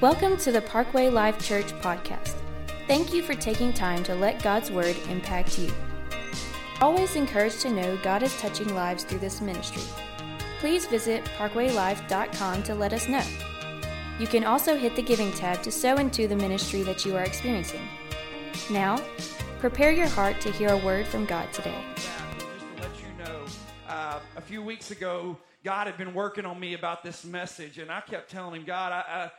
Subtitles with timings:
[0.00, 2.34] Welcome to the Parkway Life Church podcast.
[2.86, 5.70] Thank you for taking time to let God's Word impact you.
[6.80, 9.82] Always encouraged to know God is touching lives through this ministry.
[10.58, 13.22] Please visit parkwaylife.com to let us know.
[14.18, 17.24] You can also hit the giving tab to sow into the ministry that you are
[17.24, 17.86] experiencing.
[18.70, 19.04] Now,
[19.58, 21.78] prepare your heart to hear a word from God today.
[21.96, 23.44] Just to let you know,
[23.86, 27.90] uh, a few weeks ago, God had been working on me about this message, and
[27.90, 29.30] I kept telling him, God, I, I,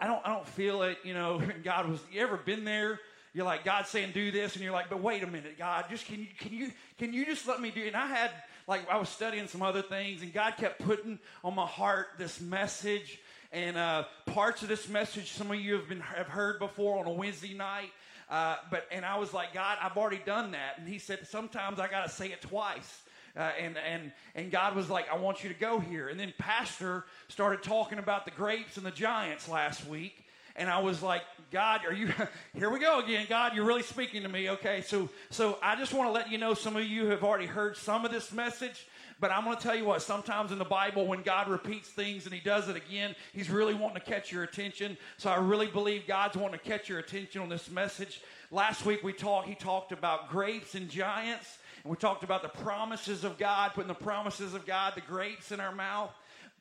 [0.00, 0.98] I don't, I don't feel it.
[1.04, 2.00] You know, God was.
[2.12, 3.00] You ever been there?
[3.34, 6.06] You're like God saying do this, and you're like, but wait a minute, God, just
[6.06, 7.88] can you, can you, can you just let me do it?
[7.88, 8.30] And I had
[8.66, 12.40] like I was studying some other things, and God kept putting on my heart this
[12.40, 13.20] message
[13.52, 15.32] and uh, parts of this message.
[15.32, 17.90] Some of you have been have heard before on a Wednesday night.
[18.30, 20.78] Uh, but and I was like, God, I've already done that.
[20.78, 23.02] And He said, sometimes I got to say it twice.
[23.38, 26.08] Uh, and and and God was like, I want you to go here.
[26.08, 30.80] And then Pastor started talking about the grapes and the giants last week, and I
[30.80, 32.12] was like, God, are you?
[32.54, 33.26] Here we go again.
[33.28, 34.50] God, you're really speaking to me.
[34.50, 37.46] Okay, so so I just want to let you know, some of you have already
[37.46, 38.86] heard some of this message.
[39.20, 42.24] But I'm going to tell you what, sometimes in the Bible, when God repeats things
[42.24, 44.96] and He does it again, He's really wanting to catch your attention.
[45.16, 48.20] So I really believe God's wanting to catch your attention on this message.
[48.50, 51.58] Last week we talked, He talked about grapes and giants.
[51.84, 55.52] And we talked about the promises of God, putting the promises of God, the grapes
[55.52, 56.10] in our mouth.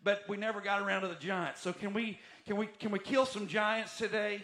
[0.03, 1.61] But we never got around to the giants.
[1.61, 4.41] So can we can we can we kill some giants today?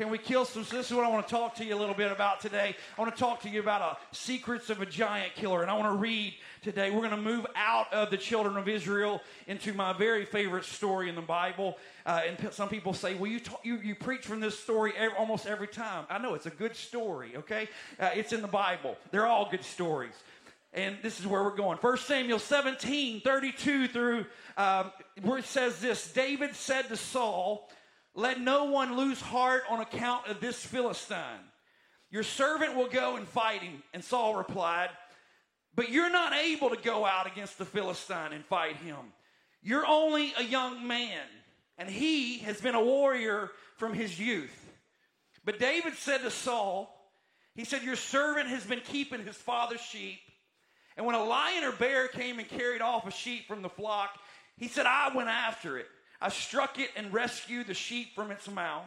[0.00, 0.64] Can we kill some?
[0.64, 2.74] So this is what I want to talk to you a little bit about today.
[2.96, 5.74] I want to talk to you about a secrets of a giant killer, and I
[5.74, 6.90] want to read today.
[6.90, 11.10] We're going to move out of the children of Israel into my very favorite story
[11.10, 11.76] in the Bible.
[12.06, 15.14] Uh, and some people say, "Well, you, talk, you you preach from this story every,
[15.18, 17.32] almost every time." I know it's a good story.
[17.36, 18.96] Okay, uh, it's in the Bible.
[19.10, 20.14] They're all good stories.
[20.72, 21.76] And this is where we're going.
[21.76, 24.24] 1 Samuel 17, 32 through,
[24.56, 27.68] um, where it says this David said to Saul,
[28.14, 31.40] let no one lose heart on account of this Philistine.
[32.10, 33.82] Your servant will go and fight him.
[33.94, 34.90] And Saul replied,
[35.74, 38.96] But you're not able to go out against the Philistine and fight him.
[39.62, 41.22] You're only a young man,
[41.78, 44.56] and he has been a warrior from his youth.
[45.44, 46.94] But David said to Saul,
[47.54, 50.18] He said, Your servant has been keeping his father's sheep.
[50.96, 54.10] And when a lion or bear came and carried off a sheep from the flock,
[54.56, 55.86] he said, I went after it.
[56.20, 58.86] I struck it and rescued the sheep from its mouth.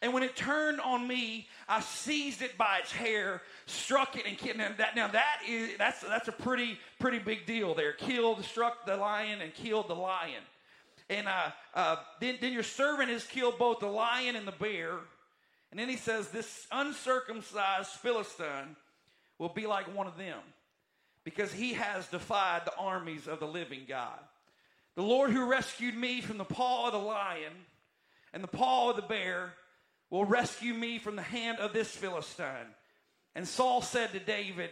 [0.00, 4.36] And when it turned on me, I seized it by its hair, struck it, and
[4.36, 4.78] killed it.
[4.78, 7.92] That, now that is that's that's a pretty pretty big deal there.
[7.92, 10.42] Killed, struck the lion, and killed the lion.
[11.08, 14.98] And uh, uh, then then your servant has killed both the lion and the bear.
[15.70, 18.76] And then he says, this uncircumcised Philistine
[19.38, 20.38] will be like one of them,
[21.24, 24.18] because he has defied the armies of the living God.
[24.96, 27.52] The Lord who rescued me from the paw of the lion
[28.32, 29.54] and the paw of the bear
[30.10, 32.68] will rescue me from the hand of this Philistine.
[33.34, 34.70] And Saul said to David,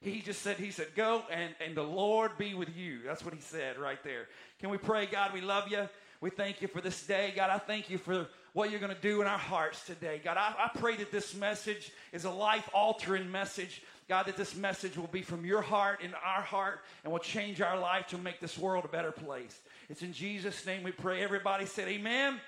[0.00, 3.00] he just said, he said, go and, and the Lord be with you.
[3.06, 4.26] That's what he said right there.
[4.58, 5.88] Can we pray, God, we love you.
[6.20, 7.32] We thank you for this day.
[7.34, 10.20] God, I thank you for what you're going to do in our hearts today.
[10.22, 13.82] God, I, I pray that this message is a life altering message.
[14.12, 17.62] God, that this message will be from your heart in our heart and will change
[17.62, 19.58] our life to make this world a better place.
[19.88, 21.22] It's in Jesus' name we pray.
[21.22, 22.38] Everybody said, Amen.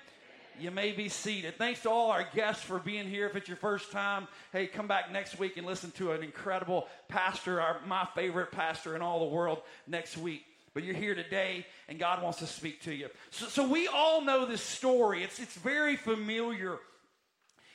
[0.59, 1.57] You may be seated.
[1.57, 3.25] Thanks to all our guests for being here.
[3.25, 6.85] If it's your first time, hey, come back next week and listen to an incredible
[7.07, 10.43] pastor, our, my favorite pastor in all the world, next week.
[10.75, 13.07] But you're here today, and God wants to speak to you.
[13.31, 15.23] So, so we all know this story.
[15.23, 16.77] It's, it's very familiar.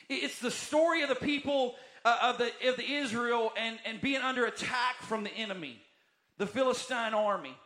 [0.08, 1.74] It's the story of the people
[2.04, 5.80] uh, of, the, of the Israel and, and being under attack from the enemy,
[6.38, 7.56] the Philistine army.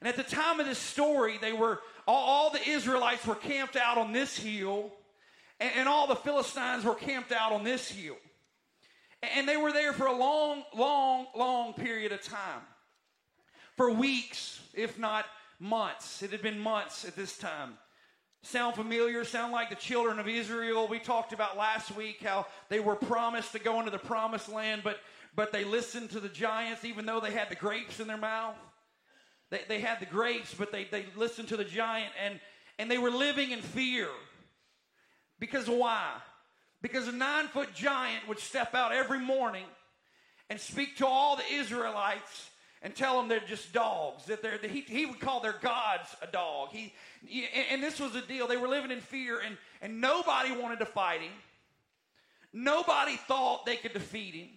[0.00, 3.76] And at the time of this story, they were all, all the Israelites were camped
[3.76, 4.92] out on this hill,
[5.60, 8.16] and, and, all the Philistines were camped out on this hill.
[9.22, 12.60] And they were there for a long, long, long period of time.
[13.76, 15.24] For weeks, if not
[15.58, 16.22] months.
[16.22, 17.78] It had been months at this time.
[18.46, 19.24] Sound familiar?
[19.24, 20.86] Sound like the children of Israel?
[20.86, 24.82] We talked about last week how they were promised to go into the promised land,
[24.84, 25.00] but,
[25.34, 28.56] but they listened to the giants even though they had the grapes in their mouth.
[29.48, 32.38] They, they had the grapes, but they, they listened to the giant and,
[32.78, 34.08] and they were living in fear.
[35.38, 36.12] Because why?
[36.82, 39.64] Because a nine foot giant would step out every morning
[40.50, 42.50] and speak to all the Israelites
[42.84, 44.26] and tell them they're just dogs.
[44.26, 46.68] That they're he, he would call their gods a dog.
[46.70, 46.92] He,
[47.70, 48.46] and this was the deal.
[48.46, 51.32] They were living in fear, and and nobody wanted to fight him.
[52.52, 54.48] Nobody thought they could defeat him.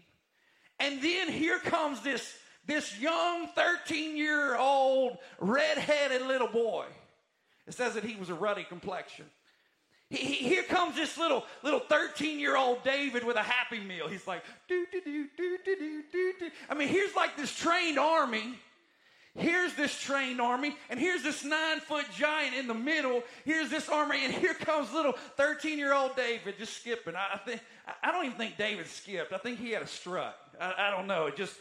[0.80, 2.38] And then here comes this
[2.68, 6.86] this young 13 year old red-headed little boy.
[7.66, 9.26] It says that he was a ruddy complexion.
[10.10, 14.08] He, he, here comes this little little 13 year old David with a happy meal.
[14.08, 16.50] He's like, do, do, do, do, do, do, do.
[16.70, 18.56] I mean, here's like this trained army.
[19.38, 23.22] Here's this trained army, and here's this nine foot giant in the middle.
[23.46, 27.16] Here's this army, and here comes little 13 year old David just skipping.
[27.16, 27.62] I, I, think,
[28.02, 29.34] I don't even think David skipped.
[29.34, 30.36] I think he had a strut.
[30.60, 31.28] I, I don't know.
[31.28, 31.56] It just,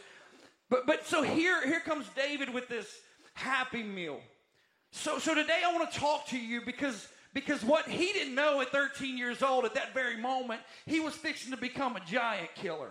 [0.71, 2.87] but, but so here, here comes David with this
[3.35, 4.21] happy meal.
[4.91, 7.07] So, so today I want to talk to you because
[7.37, 11.13] because what he didn't know at 13 years old, at that very moment, he was
[11.13, 12.89] fixing to become a giant killer.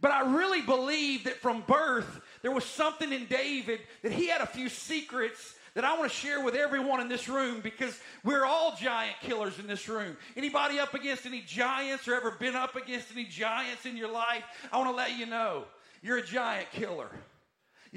[0.00, 4.40] But I really believe that from birth, there was something in David that he had
[4.40, 8.46] a few secrets that I want to share with everyone in this room because we're
[8.46, 10.16] all giant killers in this room.
[10.34, 14.44] Anybody up against any giants or ever been up against any giants in your life?
[14.72, 15.64] I want to let you know
[16.00, 17.10] you're a giant killer.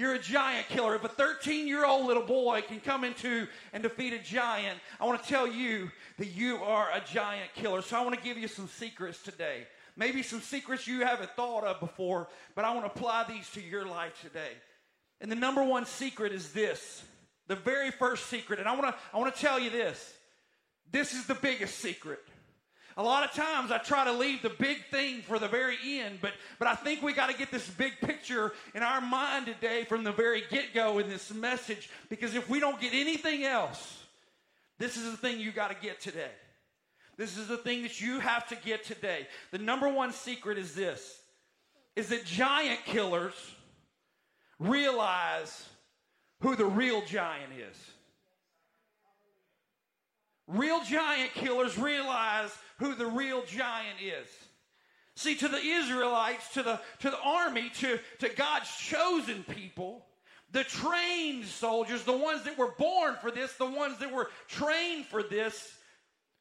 [0.01, 0.95] You're a giant killer.
[0.95, 5.05] If a 13 year old little boy can come into and defeat a giant, I
[5.05, 7.83] want to tell you that you are a giant killer.
[7.83, 9.67] So I want to give you some secrets today.
[9.95, 13.61] Maybe some secrets you haven't thought of before, but I want to apply these to
[13.61, 14.53] your life today.
[15.19, 17.03] And the number one secret is this
[17.45, 18.57] the very first secret.
[18.57, 20.15] And I want to, I want to tell you this
[20.91, 22.23] this is the biggest secret.
[22.97, 26.19] A lot of times I try to leave the big thing for the very end,
[26.21, 29.85] but, but I think we got to get this big picture in our mind today
[29.85, 34.03] from the very get go in this message because if we don't get anything else,
[34.77, 36.31] this is the thing you got to get today.
[37.17, 39.27] This is the thing that you have to get today.
[39.51, 41.19] The number one secret is this
[41.95, 43.33] is that giant killers
[44.59, 45.67] realize
[46.41, 47.91] who the real giant is.
[50.47, 54.27] Real giant killers realize who the real giant is.
[55.15, 60.03] See, to the Israelites, to the, to the army, to, to God's chosen people,
[60.51, 65.05] the trained soldiers, the ones that were born for this, the ones that were trained
[65.05, 65.77] for this,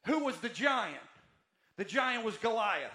[0.05, 0.97] who was the giant?
[1.77, 2.91] The giant was Goliath.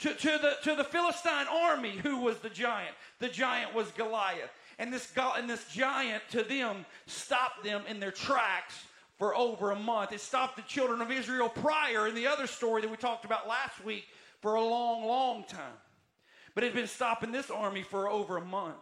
[0.00, 2.94] To, to, the, to the Philistine army, who was the giant?
[3.18, 4.50] The giant was Goliath.
[4.78, 8.78] And this, and this giant to them stopped them in their tracks
[9.18, 10.12] for over a month.
[10.12, 13.48] It stopped the children of Israel prior in the other story that we talked about
[13.48, 14.04] last week
[14.40, 15.76] for a long, long time.
[16.54, 18.76] But it had been stopping this army for over a month.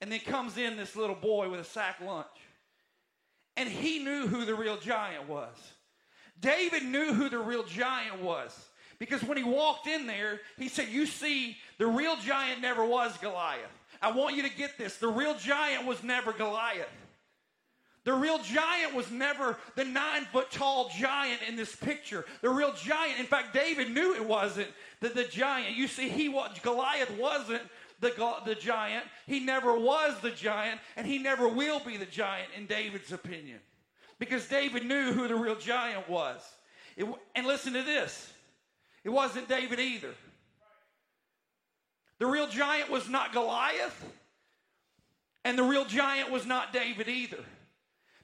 [0.00, 2.26] And then comes in this little boy with a sack lunch.
[3.56, 5.54] And he knew who the real giant was.
[6.40, 8.68] David knew who the real giant was.
[8.98, 13.16] Because when he walked in there, he said, You see, the real giant never was
[13.18, 13.70] Goliath.
[14.00, 14.96] I want you to get this.
[14.96, 16.88] The real giant was never Goliath.
[18.10, 22.24] The real giant was never the nine foot tall giant in this picture.
[22.42, 24.66] The real giant, in fact, David knew it wasn't
[24.98, 25.76] the, the giant.
[25.76, 26.26] You see, he
[26.60, 27.62] Goliath wasn't
[28.00, 28.12] the,
[28.44, 29.04] the giant.
[29.28, 33.60] He never was the giant, and he never will be the giant, in David's opinion.
[34.18, 36.40] Because David knew who the real giant was.
[36.96, 37.06] It,
[37.36, 38.32] and listen to this
[39.04, 40.14] it wasn't David either.
[42.18, 44.04] The real giant was not Goliath,
[45.44, 47.44] and the real giant was not David either.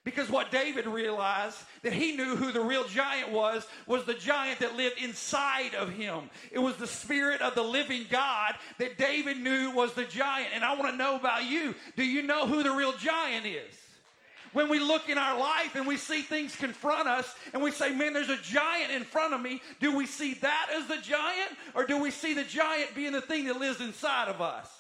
[0.07, 4.61] Because what David realized that he knew who the real giant was was the giant
[4.61, 6.31] that lived inside of him.
[6.53, 10.51] It was the spirit of the living God that David knew was the giant.
[10.55, 11.75] And I want to know about you.
[11.97, 13.75] Do you know who the real giant is?
[14.53, 17.93] When we look in our life and we see things confront us and we say,
[17.93, 21.51] man, there's a giant in front of me, do we see that as the giant
[21.75, 24.76] or do we see the giant being the thing that lives inside of us?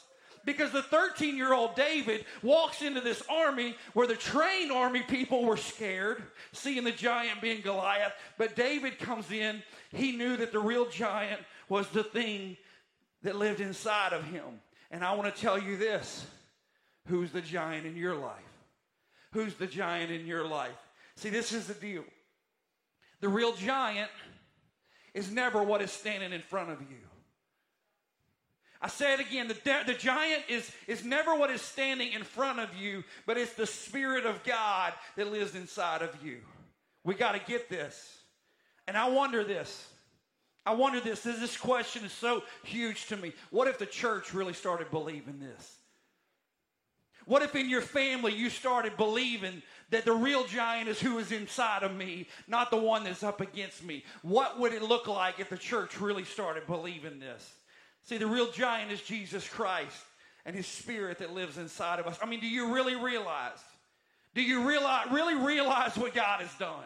[0.47, 5.45] Because the 13 year old David walks into this army where the trained army people
[5.45, 6.23] were scared,
[6.53, 8.13] seeing the giant being Goliath.
[8.39, 12.57] But David comes in, he knew that the real giant was the thing
[13.25, 14.45] that lived inside of him.
[14.93, 16.25] And I want to tell you this
[17.09, 18.33] who's the giant in your life?
[19.33, 20.79] Who's the giant in your life?
[21.17, 22.05] See, this is the deal.
[23.21, 24.11] The real giant
[25.13, 27.06] is never what is standing in front of you.
[28.81, 29.55] I say it again the,
[29.87, 33.67] the giant is, is never what is standing in front of you, but it's the
[33.67, 36.39] Spirit of God that lives inside of you.
[37.05, 38.19] We got to get this.
[38.87, 39.89] And I wonder this.
[40.65, 41.23] I wonder this.
[41.23, 43.33] This question is so huge to me.
[43.51, 45.77] What if the church really started believing this?
[47.27, 51.33] What if in your family you started believing that the real giant is who is
[51.33, 54.05] inside of me, not the one that's up against me?
[54.23, 57.56] What would it look like if the church really started believing this?
[58.07, 59.97] See, the real giant is Jesus Christ
[60.45, 62.19] and his spirit that lives inside of us.
[62.23, 63.59] I mean, do you really realize?
[64.35, 66.85] Do you realize, really realize what God has done?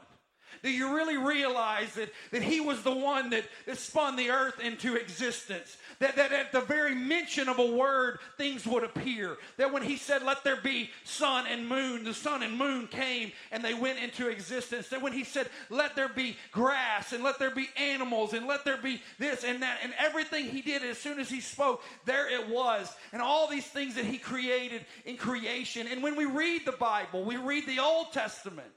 [0.63, 4.61] Do you really realize that, that he was the one that, that spun the earth
[4.61, 5.77] into existence?
[6.01, 9.37] That, that at the very mention of a word, things would appear.
[9.59, 13.33] That when he said, Let there be sun and moon, the sun and moon came
[13.53, 14.89] and they went into existence.
[14.89, 18.65] That when he said, Let there be grass and let there be animals and let
[18.65, 22.31] there be this and that, and everything he did as soon as he spoke, there
[22.31, 22.91] it was.
[23.13, 25.87] And all these things that he created in creation.
[25.87, 28.73] And when we read the Bible, we read the Old Testament.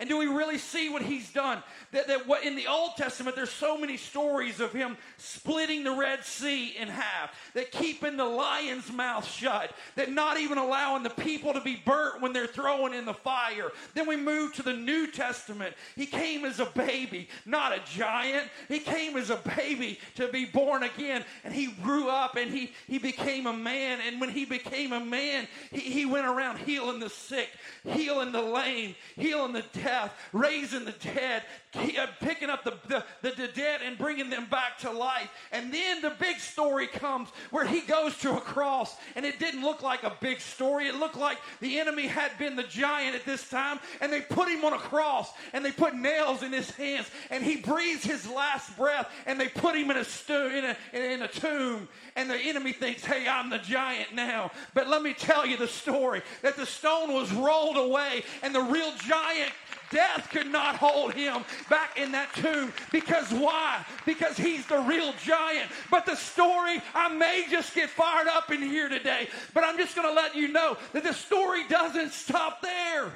[0.00, 1.60] And do we really see what he's done?
[1.90, 5.90] That, that what in the Old Testament, there's so many stories of him splitting the
[5.90, 11.10] Red Sea in half, that keeping the lion's mouth shut, that not even allowing the
[11.10, 13.72] people to be burnt when they're thrown in the fire.
[13.94, 15.74] Then we move to the New Testament.
[15.96, 18.48] He came as a baby, not a giant.
[18.68, 21.24] He came as a baby to be born again.
[21.42, 23.98] And he grew up and he, he became a man.
[24.06, 27.48] And when he became a man, he, he went around healing the sick,
[27.82, 29.87] healing the lame, healing the dead
[30.32, 31.42] raising the dead,
[31.74, 35.28] uh, picking up the, the, the, the dead and bringing them back to life.
[35.52, 39.62] And then the big story comes where he goes to a cross, and it didn't
[39.62, 40.86] look like a big story.
[40.86, 44.48] It looked like the enemy had been the giant at this time, and they put
[44.48, 48.28] him on a cross, and they put nails in his hands, and he breathes his
[48.28, 52.30] last breath, and they put him in a, stu- in a, in a tomb, and
[52.30, 54.50] the enemy thinks, hey, I'm the giant now.
[54.74, 58.62] But let me tell you the story that the stone was rolled away, and the
[58.62, 59.52] real giant
[59.90, 62.72] Death could not hold him back in that tomb.
[62.92, 63.84] Because why?
[64.04, 65.70] Because he's the real giant.
[65.90, 69.94] But the story, I may just get fired up in here today, but I'm just
[69.94, 73.12] going to let you know that the story doesn't stop there.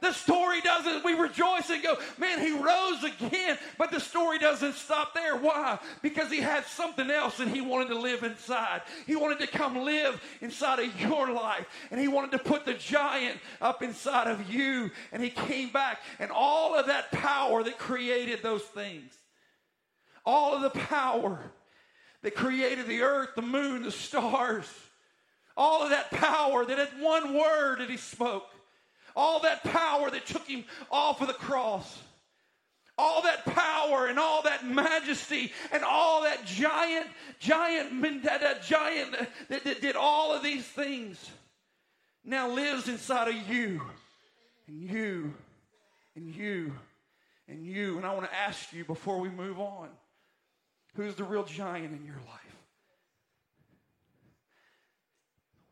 [0.00, 3.58] The story doesn't, we rejoice and go, man, he rose again.
[3.76, 5.36] But the story doesn't stop there.
[5.36, 5.78] Why?
[6.02, 8.82] Because he had something else and he wanted to live inside.
[9.06, 11.66] He wanted to come live inside of your life.
[11.90, 14.90] And he wanted to put the giant up inside of you.
[15.12, 16.00] And he came back.
[16.18, 19.12] And all of that power that created those things,
[20.24, 21.40] all of the power
[22.22, 24.66] that created the earth, the moon, the stars,
[25.56, 28.44] all of that power that had one word that he spoke
[29.16, 32.02] all that power that took him off of the cross
[32.98, 37.06] all that power and all that majesty and all that giant,
[37.38, 39.14] giant, that, that giant
[39.48, 41.30] that, that, did all of these things
[42.24, 43.80] now lives inside of you
[44.66, 45.32] and you
[46.16, 46.72] and you
[47.46, 47.96] and you.
[47.96, 49.88] And I want to ask you before we move on
[50.96, 52.56] who's the real giant in your life?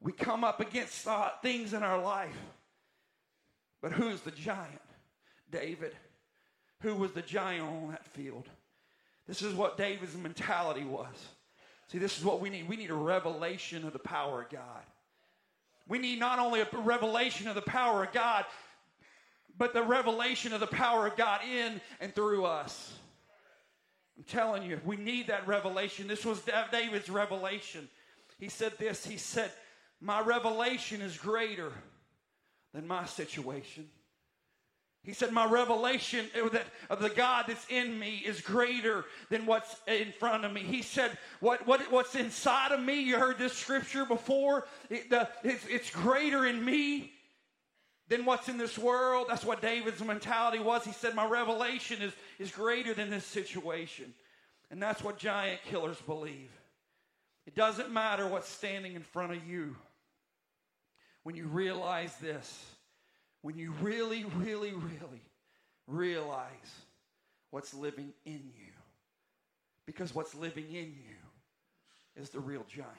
[0.00, 2.36] We come up against uh, things in our life
[3.82, 4.80] but who's the giant?
[5.50, 5.94] David.
[6.80, 8.48] Who was the giant on that field?
[9.26, 11.28] This is what David's mentality was.
[11.88, 12.68] See, this is what we need.
[12.68, 14.82] We need a revelation of the power of God.
[15.88, 18.44] We need not only a revelation of the power of God,
[19.56, 22.92] but the revelation of the power of God in and through us.
[24.16, 26.08] I'm telling you, we need that revelation.
[26.08, 26.42] This was
[26.72, 27.88] David's revelation.
[28.38, 29.50] He said this He said,
[30.00, 31.72] My revelation is greater
[32.76, 33.88] than my situation.
[35.02, 36.26] He said, My revelation
[36.90, 40.60] of the God that's in me is greater than what's in front of me.
[40.60, 45.26] He said, what, what, What's inside of me, you heard this scripture before, it, the,
[45.42, 47.12] it's, it's greater in me
[48.08, 49.26] than what's in this world.
[49.28, 50.84] That's what David's mentality was.
[50.84, 54.12] He said, My revelation is, is greater than this situation.
[54.70, 56.50] And that's what giant killers believe.
[57.46, 59.76] It doesn't matter what's standing in front of you
[61.26, 62.66] when you realize this,
[63.42, 65.22] when you really, really, really
[65.88, 66.72] realize
[67.50, 68.72] what's living in you.
[69.86, 71.16] Because what's living in you
[72.14, 72.92] is the real giant.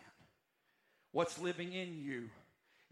[1.13, 2.29] What's living in you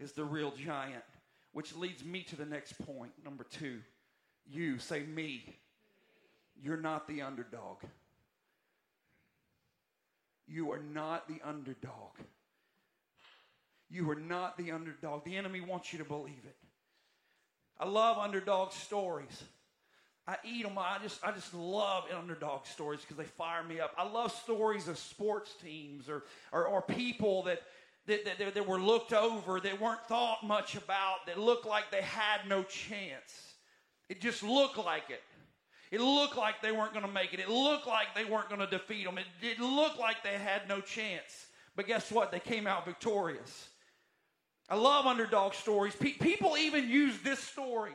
[0.00, 1.04] is the real giant,
[1.52, 3.12] which leads me to the next point.
[3.22, 3.80] Number two,
[4.50, 5.58] you say, me.
[6.62, 7.82] You're not the underdog.
[10.48, 12.14] You are not the underdog.
[13.90, 15.24] You are not the underdog.
[15.24, 16.56] The enemy wants you to believe it.
[17.78, 19.44] I love underdog stories.
[20.26, 20.76] I eat them.
[20.76, 23.92] I just, I just love underdog stories because they fire me up.
[23.96, 27.62] I love stories of sports teams or, or, or people that,
[28.06, 32.02] that, that, that were looked over, that weren't thought much about, that looked like they
[32.02, 33.54] had no chance.
[34.08, 35.22] It just looked like it.
[35.92, 37.38] It looked like they weren't going to make it.
[37.38, 39.18] It looked like they weren't going to defeat them.
[39.18, 41.46] It, it looked like they had no chance.
[41.76, 42.32] But guess what?
[42.32, 43.68] They came out victorious.
[44.68, 45.94] I love underdog stories.
[45.94, 47.92] Pe- people even use this story.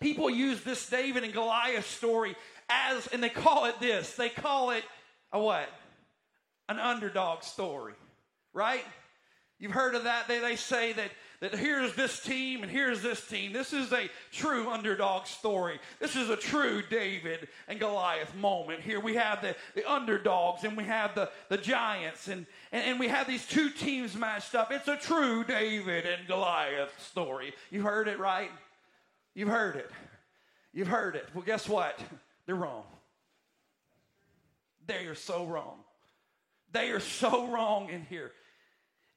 [0.00, 2.36] People use this David and Goliath story
[2.68, 4.14] as, and they call it this.
[4.14, 4.84] They call it
[5.32, 5.68] a what?
[6.68, 7.94] An underdog story,
[8.52, 8.84] right?
[9.58, 10.28] You've heard of that.
[10.28, 13.52] They, they say that, that here's this team and here's this team.
[13.52, 15.78] This is a true underdog story.
[16.00, 18.80] This is a true David and Goliath moment.
[18.80, 23.00] Here we have the, the underdogs and we have the, the giants and, and, and
[23.00, 24.72] we have these two teams matched up.
[24.72, 27.54] It's a true David and Goliath story.
[27.70, 28.50] You heard it right?
[29.34, 29.90] You've heard it.
[30.72, 31.28] You've heard it.
[31.34, 31.98] Well, guess what?
[32.46, 32.84] They're wrong.
[34.86, 35.78] They are so wrong.
[36.72, 38.32] They are so wrong in here.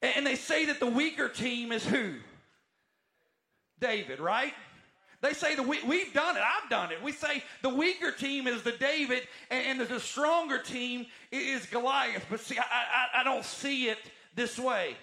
[0.01, 2.15] And they say that the weaker team is who?
[3.79, 4.53] David, right?
[5.21, 6.41] They say the we, we've done it.
[6.41, 7.01] I've done it.
[7.03, 12.25] We say the weaker team is the David, and, and the stronger team is Goliath.
[12.29, 13.99] But see, I, I, I don't see it
[14.35, 14.95] this way.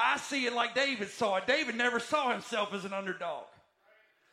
[0.00, 1.46] I see it like David saw it.
[1.46, 3.44] David never saw himself as an underdog.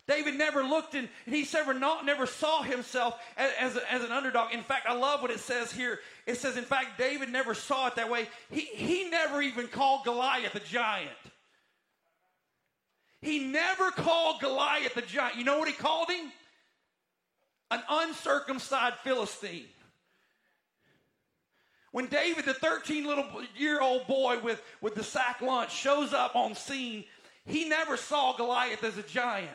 [0.09, 4.11] David never looked and he never, not, never saw himself as, as, a, as, an
[4.11, 4.51] underdog.
[4.51, 5.99] In fact, I love what it says here.
[6.25, 8.27] It says, in fact, David never saw it that way.
[8.49, 11.11] He, he never even called Goliath a giant.
[13.21, 15.35] He never called Goliath a giant.
[15.37, 16.31] You know what he called him?
[17.69, 19.67] An uncircumcised Philistine.
[21.91, 26.35] When David, the 13 little year old boy with, with the sack lunch, shows up
[26.35, 27.03] on scene,
[27.45, 29.49] he never saw Goliath as a giant.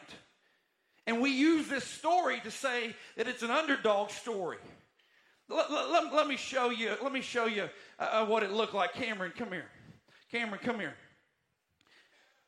[1.07, 4.59] And we use this story to say that it's an underdog story.
[5.49, 7.69] Let, let, let me show you, let me show you
[7.99, 8.95] uh, uh, what it looked like.
[8.95, 9.67] Cameron, come here.
[10.33, 10.95] Cameron, come here.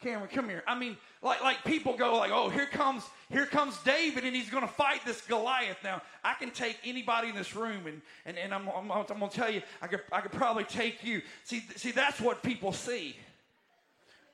[0.03, 0.63] Cameron, come here.
[0.67, 4.51] I mean, like, like people go like, oh, here comes, here comes David and he's
[4.51, 5.79] going to fight this Goliath.
[5.83, 9.31] Now, I can take anybody in this room and, and, and I'm, I'm, I'm going
[9.31, 11.23] to tell you, I could, I could probably take you.
[11.45, 13.17] See, see, that's what people see.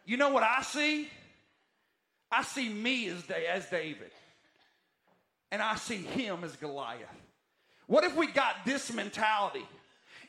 [0.05, 1.09] You know what I see?
[2.33, 4.11] I see me as, as David,
[5.51, 7.03] and I see him as Goliath.
[7.87, 9.67] What if we got this mentality?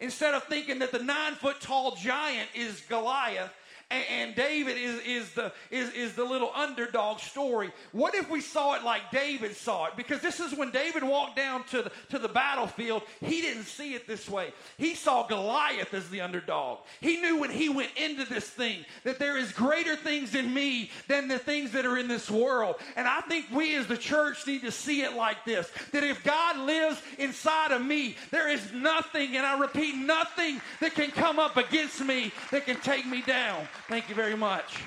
[0.02, 3.52] Instead of thinking that the nine foot tall giant is Goliath,
[3.94, 7.72] and, and David is, is, the, is, is the little underdog story.
[7.92, 9.96] What if we saw it like David saw it?
[9.96, 13.94] Because this is when David walked down to the, to the battlefield, he didn't see
[13.94, 14.54] it this way.
[14.78, 16.80] He saw Goliath as the underdog.
[17.02, 20.90] He knew when he went into this thing that there is greater things in me
[21.08, 22.76] than the things that are in this world.
[22.96, 26.24] And I think we as the church need to see it like this that if
[26.24, 31.40] God lives inside of me, there is nothing, and I repeat, nothing that can come
[31.40, 33.68] up against me that can take me down.
[33.88, 34.82] Thank you very much.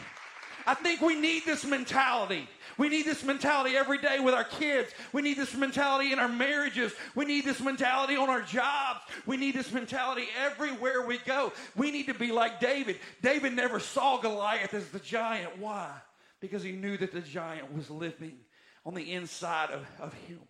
[0.66, 2.48] I think we need this mentality.
[2.78, 4.90] We need this mentality every day with our kids.
[5.12, 6.92] We need this mentality in our marriages.
[7.14, 9.00] We need this mentality on our jobs.
[9.24, 11.52] We need this mentality everywhere we go.
[11.76, 12.98] We need to be like David.
[13.22, 15.58] David never saw Goliath as the giant.
[15.58, 15.90] Why?
[16.40, 18.38] Because he knew that the giant was living
[18.84, 20.40] on the inside of, of him.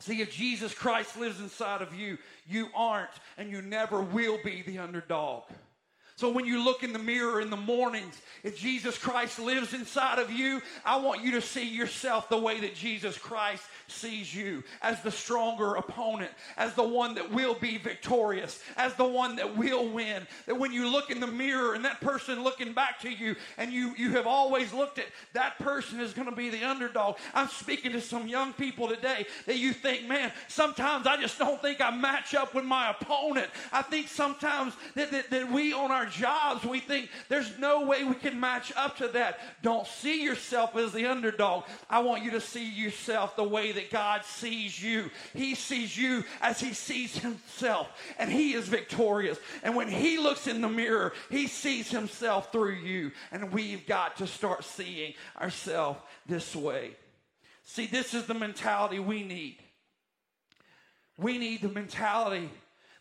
[0.00, 4.62] See, if Jesus Christ lives inside of you, you aren't and you never will be
[4.62, 5.44] the underdog.
[6.16, 10.18] So when you look in the mirror in the mornings, if Jesus Christ lives inside
[10.18, 14.62] of you, I want you to see yourself the way that Jesus Christ sees you
[14.82, 19.56] as the stronger opponent, as the one that will be victorious, as the one that
[19.56, 20.26] will win.
[20.46, 23.72] That when you look in the mirror and that person looking back to you and
[23.72, 27.16] you, you have always looked at that person is going to be the underdog.
[27.34, 31.60] I'm speaking to some young people today that you think, man, sometimes I just don't
[31.62, 33.48] think I match up with my opponent.
[33.72, 38.04] I think sometimes that, that, that we on our jobs, we think there's no way
[38.04, 39.40] we can match up to that.
[39.62, 41.64] Don't see yourself as the underdog.
[41.88, 45.10] I want you to see yourself the way that God sees you.
[45.34, 49.38] He sees you as he sees himself, and he is victorious.
[49.62, 53.12] And when he looks in the mirror, he sees himself through you.
[53.30, 56.96] And we've got to start seeing ourselves this way.
[57.64, 59.58] See, this is the mentality we need.
[61.18, 62.50] We need the mentality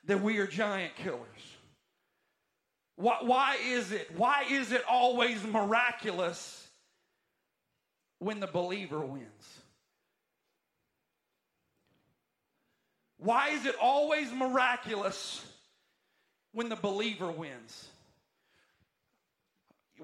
[0.05, 1.21] that we are giant killers.
[2.95, 4.09] Why, why, is it?
[4.15, 6.65] Why is it always miraculous
[8.19, 9.54] when the believer wins?
[13.25, 15.43] Why is it always miraculous
[16.51, 17.87] when the believer wins?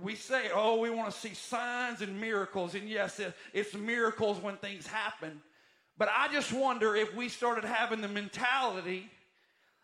[0.01, 2.73] We say, oh, we want to see signs and miracles.
[2.73, 3.21] And yes,
[3.53, 5.39] it's miracles when things happen.
[5.99, 9.07] But I just wonder if we started having the mentality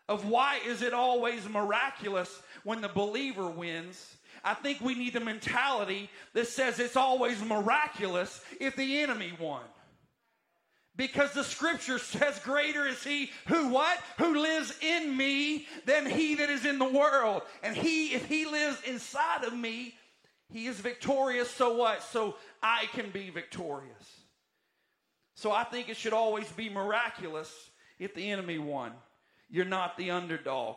[0.08, 4.16] of why is it always miraculous when the believer wins?
[4.42, 9.62] I think we need the mentality that says it's always miraculous if the enemy won.
[10.98, 13.98] Because the scripture says, Greater is he who what?
[14.18, 17.42] Who lives in me than he that is in the world.
[17.62, 19.94] And he, if he lives inside of me,
[20.50, 21.50] he is victorious.
[21.50, 22.02] So what?
[22.02, 24.20] So I can be victorious.
[25.34, 27.50] So I think it should always be miraculous
[27.98, 28.92] if the enemy won.
[29.48, 30.76] You're not the underdog.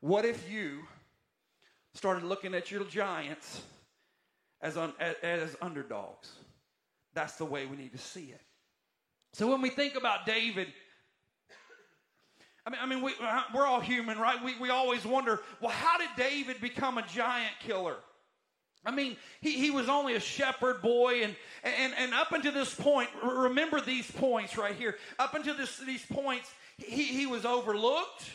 [0.00, 0.84] What if you
[1.94, 3.62] started looking at your giants
[4.62, 6.30] as, un, as, as underdogs.
[7.14, 8.40] That's the way we need to see it.
[9.32, 10.68] So when we think about David,
[12.66, 14.42] I mean, I mean we, uh, we're all human, right?
[14.42, 17.96] We, we always wonder, well, how did David become a giant killer?
[18.84, 22.74] I mean, he, he was only a shepherd boy, and, and, and up until this
[22.74, 24.96] point, remember these points right here.
[25.18, 28.30] Up until this, these points, he, he was overlooked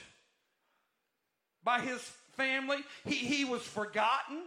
[1.64, 2.00] by his
[2.38, 4.40] family, he, he was forgotten.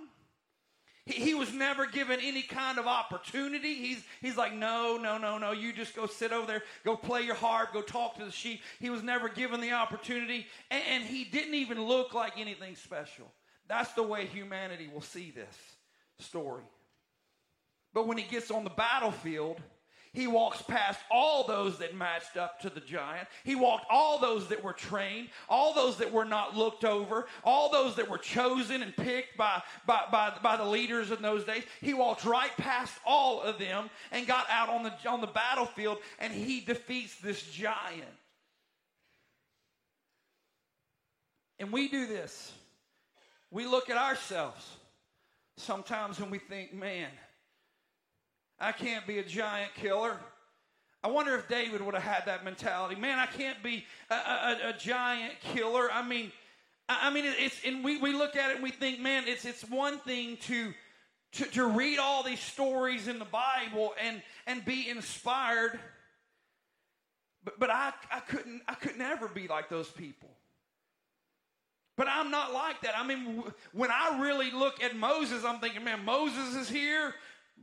[1.08, 3.74] He, was never given any kind of opportunity.
[3.74, 5.52] He's, he's like, no, no, no, no.
[5.52, 8.60] You just go sit over there, go play your harp, go talk to the sheep.
[8.78, 13.32] He was never given the opportunity, and, and he didn't even look like anything special.
[13.68, 15.56] That's the way humanity will see this
[16.18, 16.64] story.
[17.94, 19.60] But when he gets on the battlefield,
[20.12, 23.28] he walks past all those that matched up to the giant.
[23.44, 27.70] He walked all those that were trained, all those that were not looked over, all
[27.70, 31.64] those that were chosen and picked by, by, by, by the leaders in those days.
[31.80, 35.98] He walked right past all of them and got out on the, on the battlefield
[36.18, 38.04] and he defeats this giant.
[41.58, 42.52] And we do this.
[43.50, 44.76] We look at ourselves
[45.56, 47.08] sometimes when we think, man,
[48.60, 50.16] I can't be a giant killer.
[51.02, 52.96] I wonder if David would have had that mentality.
[52.96, 55.88] Man, I can't be a, a, a giant killer.
[55.92, 56.32] I mean,
[56.88, 59.44] I, I mean, it's and we, we look at it and we think, man, it's
[59.44, 60.74] it's one thing to
[61.32, 65.78] to, to read all these stories in the Bible and and be inspired.
[67.44, 70.30] But but I, I couldn't I could never be like those people.
[71.96, 72.96] But I'm not like that.
[72.96, 73.42] I mean,
[73.72, 77.12] when I really look at Moses, I'm thinking, man, Moses is here.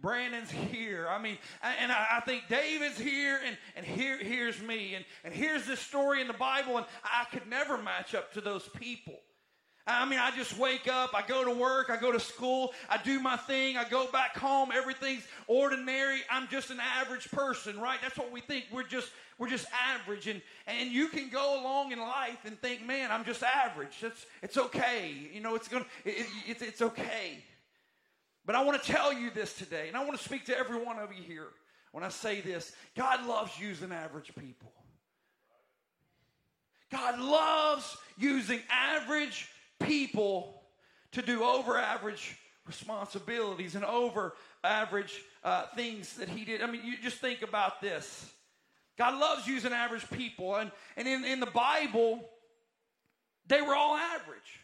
[0.01, 1.07] Brandon's here.
[1.09, 1.37] I mean,
[1.81, 4.95] and I, think David's here, and, and here, here's me.
[4.95, 8.41] And, and here's this story in the Bible, and I could never match up to
[8.41, 9.15] those people.
[9.87, 12.97] I mean, I just wake up, I go to work, I go to school, I
[12.97, 16.21] do my thing, I go back home, everything's ordinary.
[16.31, 17.99] I'm just an average person, right?
[18.01, 18.65] That's what we think.
[18.71, 20.27] We're just we're just average.
[20.27, 23.97] And, and you can go along in life and think, man, I'm just average.
[24.01, 25.13] It's, it's okay.
[25.31, 27.43] You know, it's gonna it, it, it's, it's okay.
[28.45, 30.77] But I want to tell you this today, and I want to speak to every
[30.83, 31.47] one of you here
[31.91, 32.73] when I say this.
[32.95, 34.71] God loves using average people.
[36.91, 40.61] God loves using average people
[41.13, 46.61] to do over average responsibilities and over average uh, things that He did.
[46.61, 48.31] I mean, you just think about this.
[48.97, 50.55] God loves using average people.
[50.55, 52.29] And, and in, in the Bible,
[53.47, 54.59] they were all average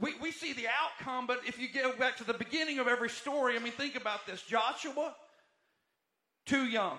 [0.00, 3.10] we, we see the outcome, but if you go back to the beginning of every
[3.10, 5.14] story, I mean, think about this Joshua,
[6.46, 6.98] too young.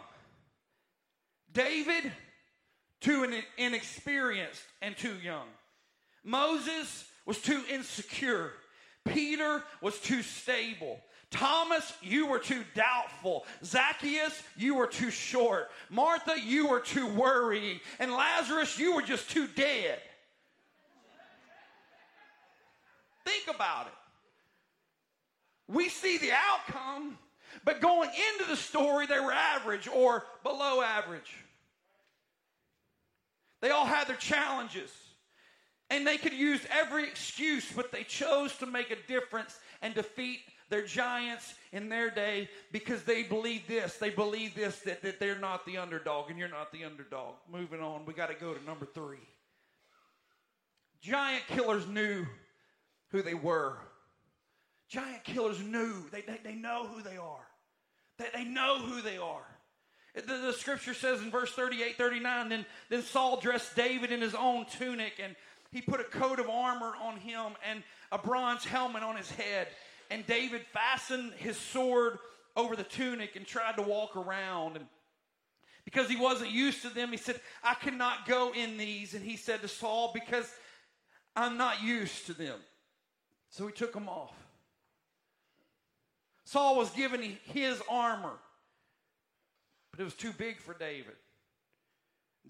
[1.51, 2.11] David,
[3.01, 5.47] too inexperienced and too young.
[6.23, 8.51] Moses was too insecure.
[9.05, 10.99] Peter was too stable.
[11.31, 13.45] Thomas, you were too doubtful.
[13.63, 15.71] Zacchaeus, you were too short.
[15.89, 17.79] Martha, you were too worrying.
[17.99, 19.99] And Lazarus, you were just too dead.
[23.25, 23.93] Think about it.
[25.67, 27.17] We see the outcome,
[27.63, 31.33] but going into the story, they were average or below average.
[33.61, 34.91] They all had their challenges.
[35.89, 40.39] And they could use every excuse, but they chose to make a difference and defeat
[40.69, 43.97] their giants in their day because they believe this.
[43.97, 47.35] They believe this that, that they're not the underdog and you're not the underdog.
[47.51, 49.17] Moving on, we got to go to number three.
[51.01, 52.25] Giant killers knew
[53.11, 53.77] who they were.
[54.89, 57.47] Giant killers knew, they, they, they know who they are.
[58.17, 59.45] They, they know who they are.
[60.13, 64.35] The, the, scripture says in verse 38 39, then, then Saul dressed David in his
[64.35, 65.35] own tunic, and
[65.71, 69.67] he put a coat of armor on him and a bronze helmet on his head.
[70.09, 72.19] And David fastened his sword
[72.57, 74.75] over the tunic and tried to walk around.
[74.75, 74.85] And
[75.85, 79.13] because he wasn't used to them, he said, I cannot go in these.
[79.13, 80.51] And he said to Saul, Because
[81.37, 82.59] I'm not used to them.
[83.51, 84.33] So he took them off.
[86.45, 88.33] Saul was given his armor,
[89.91, 91.15] but it was too big for David.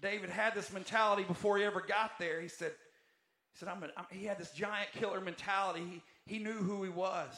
[0.00, 2.40] David had this mentality before he ever got there.
[2.40, 2.72] He said,
[3.52, 6.02] he said, I'm, a, I'm he had this giant killer mentality.
[6.26, 7.28] He, he knew who he was.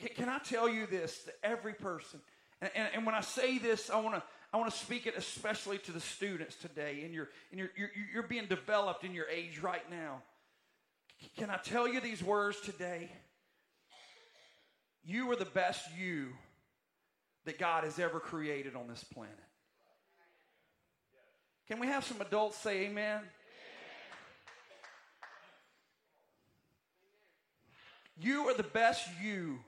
[0.00, 2.20] Can, can I tell you this to every person?
[2.60, 4.22] And, and, and when I say this, I want to
[4.54, 7.02] I speak it especially to the students today.
[7.04, 10.22] And you're, and you're, you're, you're being developed in your age right now.
[11.36, 13.10] Can I tell you these words today?
[15.04, 16.28] You are the best you
[17.44, 19.34] that God has ever created on this planet.
[21.68, 23.20] Can we have some adults say amen?
[28.18, 29.58] You are the best you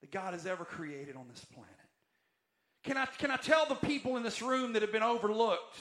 [0.00, 1.70] that God has ever created on this planet.
[2.84, 5.76] Can I, can I tell the people in this room that have been overlooked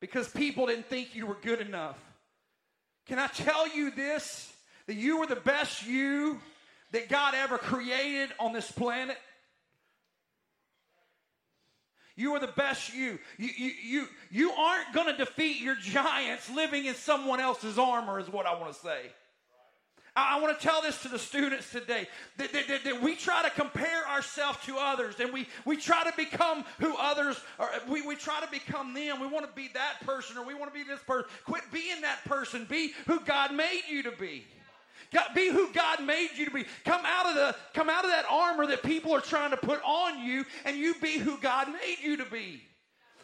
[0.00, 1.98] because people didn't think you were good enough?
[3.06, 4.52] Can I tell you this?
[4.86, 6.40] That you are the best you
[6.92, 9.16] that God ever created on this planet?
[12.16, 13.18] You are the best you.
[13.38, 18.20] You, you, you, you aren't going to defeat your giants living in someone else's armor,
[18.20, 19.10] is what I want to say.
[20.14, 23.42] I, want to tell this to the students today that, that, that, that, we try
[23.42, 27.70] to compare ourselves to others and we, we try to become who others are.
[27.88, 29.20] We, we try to become them.
[29.20, 31.30] We want to be that person or we want to be this person.
[31.46, 32.66] Quit being that person.
[32.68, 34.44] Be who God made you to be.
[35.12, 36.64] God, be who God made you to be.
[36.84, 39.80] Come out of the come out of that armor that people are trying to put
[39.84, 42.62] on you, and you be who God made you to be.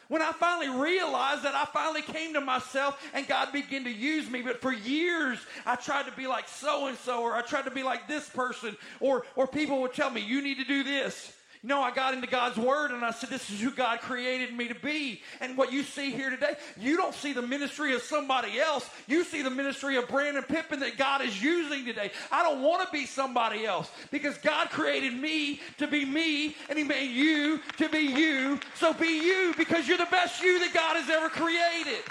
[0.09, 4.29] When I finally realized that, I finally came to myself and God began to use
[4.31, 4.41] me.
[4.41, 7.71] But for years, I tried to be like so and so, or I tried to
[7.71, 11.33] be like this person, or or people would tell me, "You need to do this."
[11.63, 14.69] Know, I got into God's Word and I said, This is who God created me
[14.69, 15.23] to be.
[15.41, 18.89] And what you see here today, you don't see the ministry of somebody else.
[19.09, 22.13] You see the ministry of Brandon Pippin that God is using today.
[22.31, 26.79] I don't want to be somebody else because God created me to be me and
[26.79, 28.61] He made you to be you.
[28.75, 32.05] So be you because you're the best you that God has ever created.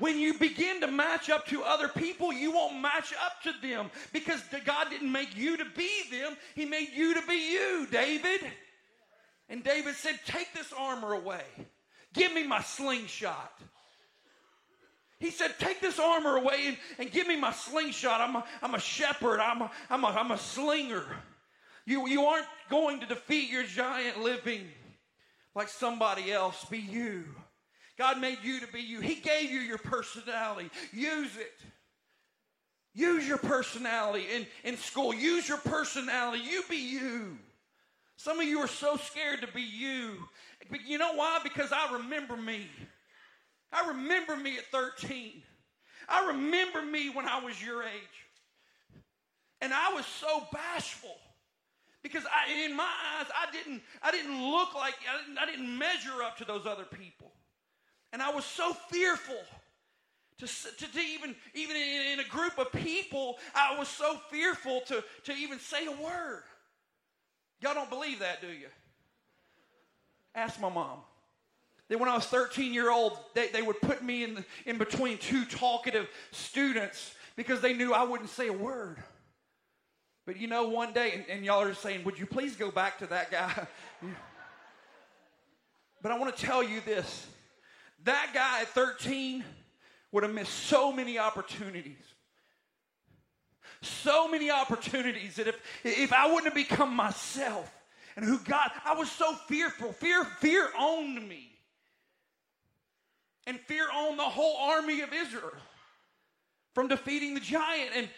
[0.00, 3.90] When you begin to match up to other people, you won't match up to them
[4.12, 6.36] because God didn't make you to be them.
[6.54, 8.40] He made you to be you, David.
[9.50, 11.44] And David said, Take this armor away.
[12.14, 13.52] Give me my slingshot.
[15.18, 18.22] He said, Take this armor away and, and give me my slingshot.
[18.22, 21.04] I'm a, I'm a shepherd, I'm a, I'm, a, I'm a slinger.
[21.84, 24.66] You, you aren't going to defeat your giant living
[25.54, 26.64] like somebody else.
[26.64, 27.24] Be you.
[28.00, 29.02] God made you to be you.
[29.02, 30.70] He gave you your personality.
[30.90, 31.52] Use it.
[32.94, 35.12] Use your personality in, in school.
[35.12, 36.42] Use your personality.
[36.50, 37.36] You be you.
[38.16, 40.14] Some of you are so scared to be you.
[40.70, 41.40] But you know why?
[41.42, 42.68] Because I remember me.
[43.70, 45.42] I remember me at 13.
[46.08, 47.90] I remember me when I was your age.
[49.60, 51.18] And I was so bashful
[52.02, 55.76] because I, in my eyes, I didn't, I didn't look like, I didn't, I didn't
[55.76, 57.30] measure up to those other people.
[58.12, 59.40] And I was so fearful
[60.38, 64.80] to, to, to, even, even in, in, a group of people, I was so fearful
[64.86, 66.42] to, to even say a word.
[67.60, 68.68] Y'all don't believe that, do you?
[70.34, 70.98] Ask my mom.
[71.88, 74.78] That when I was 13 year old, they, they would put me in, the, in
[74.78, 78.96] between two talkative students because they knew I wouldn't say a word.
[80.24, 82.98] But you know, one day, and, and y'all are saying, would you please go back
[83.00, 83.66] to that guy?
[86.02, 87.26] but I want to tell you this
[88.04, 89.44] that guy at 13
[90.12, 91.96] would have missed so many opportunities.
[93.82, 97.70] So many opportunities that if, if I wouldn't have become myself
[98.16, 99.92] and who God, I was so fearful.
[99.92, 101.50] Fear, fear owned me.
[103.46, 105.52] And fear owned the whole army of Israel
[106.74, 108.08] from defeating the giant, and,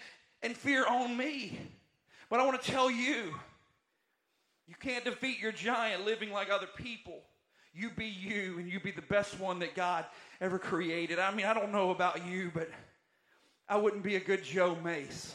[0.43, 1.59] and fear owned me.
[2.29, 3.35] But I want to tell you,
[4.67, 7.21] you can't defeat your giant living like other people.
[7.75, 10.05] You be you and you be the best one that God
[10.41, 11.19] ever created.
[11.19, 12.69] I mean, I don't know about you, but
[13.69, 15.35] I wouldn't be a good Joe Mace.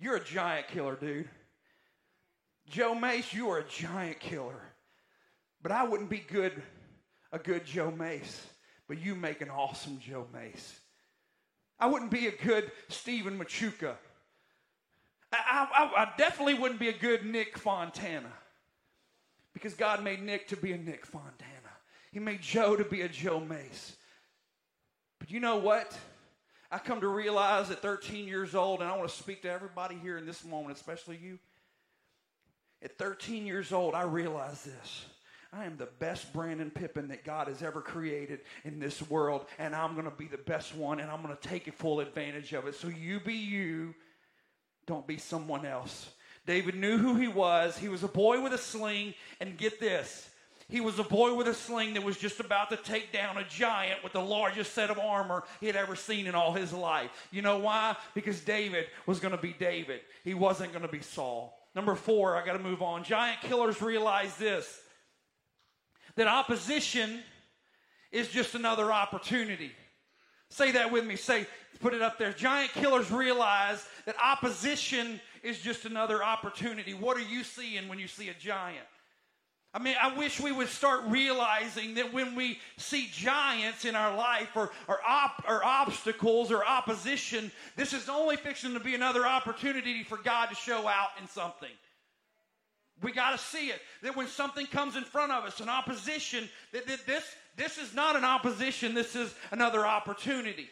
[0.00, 1.28] You're a giant killer, dude.
[2.68, 4.60] Joe Mace, you are a giant killer.
[5.62, 6.62] But I wouldn't be good
[7.32, 8.46] a good Joe Mace,
[8.86, 10.80] but you make an awesome Joe Mace.
[11.78, 13.94] I wouldn't be a good Stephen Machuca.
[15.32, 18.32] I, I, I definitely wouldn't be a good Nick Fontana.
[19.58, 21.32] Because God made Nick to be a Nick Fontana.
[22.12, 23.96] He made Joe to be a Joe Mace.
[25.18, 25.98] But you know what?
[26.70, 29.96] I come to realize at 13 years old, and I want to speak to everybody
[30.00, 31.40] here in this moment, especially you.
[32.84, 35.06] At 13 years old, I realized this.
[35.52, 39.74] I am the best Brandon Pippin that God has ever created in this world, and
[39.74, 42.68] I'm going to be the best one, and I'm going to take full advantage of
[42.68, 42.76] it.
[42.76, 43.92] So you be you,
[44.86, 46.10] don't be someone else.
[46.48, 47.76] David knew who he was.
[47.76, 50.30] He was a boy with a sling, and get this.
[50.70, 53.44] He was a boy with a sling that was just about to take down a
[53.44, 57.10] giant with the largest set of armor he had ever seen in all his life.
[57.30, 57.96] You know why?
[58.14, 60.00] Because David was going to be David.
[60.24, 61.54] He wasn't going to be Saul.
[61.74, 63.04] Number four, I got to move on.
[63.04, 64.80] Giant killers realize this
[66.16, 67.20] that opposition
[68.10, 69.72] is just another opportunity.
[70.50, 71.16] Say that with me.
[71.16, 71.46] Say,
[71.80, 72.32] put it up there.
[72.32, 76.94] Giant killers realize that opposition is just another opportunity.
[76.94, 78.86] What are you seeing when you see a giant?
[79.74, 84.16] I mean, I wish we would start realizing that when we see giants in our
[84.16, 89.26] life or, or, op, or obstacles or opposition, this is only fixing to be another
[89.26, 91.68] opportunity for God to show out in something.
[93.02, 93.80] We got to see it.
[94.02, 97.24] That when something comes in front of us, an opposition, that, that this,
[97.56, 100.70] this is not an opposition, this is another opportunity.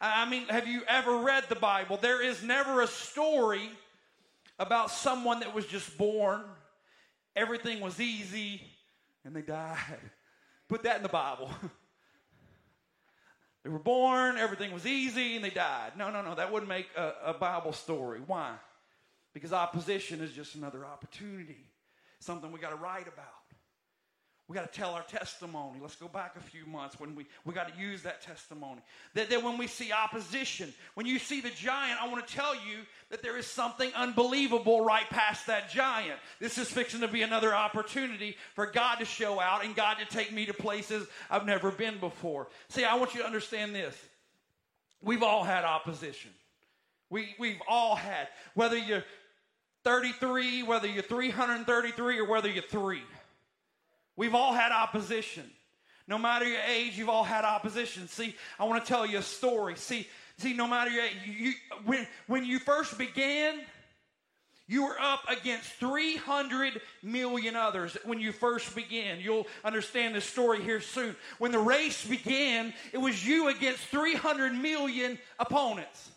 [0.00, 1.96] I mean, have you ever read the Bible?
[1.96, 3.70] There is never a story
[4.58, 6.42] about someone that was just born
[7.36, 8.62] everything was easy
[9.24, 10.00] and they died.
[10.68, 11.50] Put that in the Bible.
[13.62, 15.92] they were born, everything was easy, and they died.
[15.96, 18.20] No, no, no, that wouldn't make a, a Bible story.
[18.26, 18.54] Why?
[19.32, 21.70] Because opposition is just another opportunity,
[22.18, 23.26] something we got to write about.
[24.48, 25.80] We got to tell our testimony.
[25.82, 28.80] Let's go back a few months when we, we got to use that testimony.
[29.14, 32.54] That, that when we see opposition, when you see the giant, I want to tell
[32.54, 32.78] you
[33.10, 36.20] that there is something unbelievable right past that giant.
[36.38, 40.04] This is fixing to be another opportunity for God to show out and God to
[40.04, 42.46] take me to places I've never been before.
[42.68, 43.96] See, I want you to understand this.
[45.02, 46.30] We've all had opposition.
[47.10, 49.04] We, we've all had, whether you're
[49.82, 53.02] 33, whether you're 333, or whether you're three.
[54.16, 55.44] We've all had opposition.
[56.08, 58.08] No matter your age, you've all had opposition.
[58.08, 59.76] See, I want to tell you a story.
[59.76, 60.06] See,
[60.38, 61.52] see, no matter your age, you,
[61.84, 63.60] when, when you first began,
[64.68, 69.20] you were up against 300 million others when you first began.
[69.20, 71.14] You'll understand this story here soon.
[71.38, 76.10] When the race began, it was you against 300 million opponents.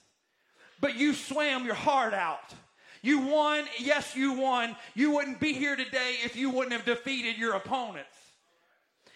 [0.82, 2.54] But you swam your heart out.
[3.02, 3.66] You won.
[3.80, 4.76] Yes, you won.
[4.96, 8.16] You wouldn't be here today if you wouldn't have defeated your opponents.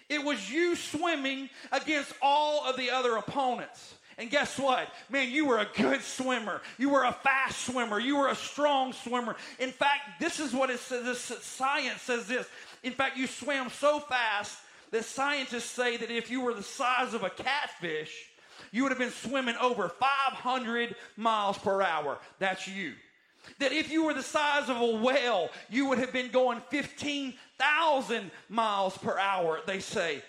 [0.10, 3.96] It was you swimming against all of the other opponents.
[4.18, 4.90] And guess what?
[5.10, 6.62] Man, you were a good swimmer.
[6.78, 8.00] You were a fast swimmer.
[8.00, 9.36] You were a strong swimmer.
[9.60, 11.04] In fact, this is what it says.
[11.04, 12.48] This science says this.
[12.84, 14.60] In fact, you swam so fast
[14.92, 18.30] that scientists say that if you were the size of a catfish,
[18.72, 22.20] you would have been swimming over 500 miles per hour.
[22.38, 22.94] That's you.
[23.60, 28.32] That if you were the size of a whale, you would have been going 15,000
[28.50, 30.22] miles per hour, they say.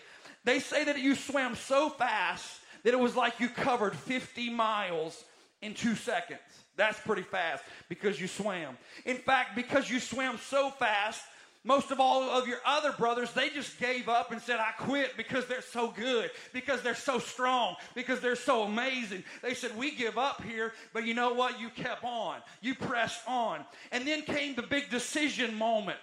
[0.44, 5.24] They say that you swam so fast that it was like you covered 50 miles
[5.62, 6.40] in two seconds.
[6.76, 8.76] That's pretty fast because you swam.
[9.04, 11.22] In fact, because you swam so fast,
[11.64, 15.16] most of all of your other brothers, they just gave up and said, I quit
[15.16, 19.24] because they're so good, because they're so strong, because they're so amazing.
[19.42, 21.58] They said, We give up here, but you know what?
[21.58, 22.40] You kept on.
[22.60, 23.64] You pressed on.
[23.92, 25.98] And then came the big decision moment.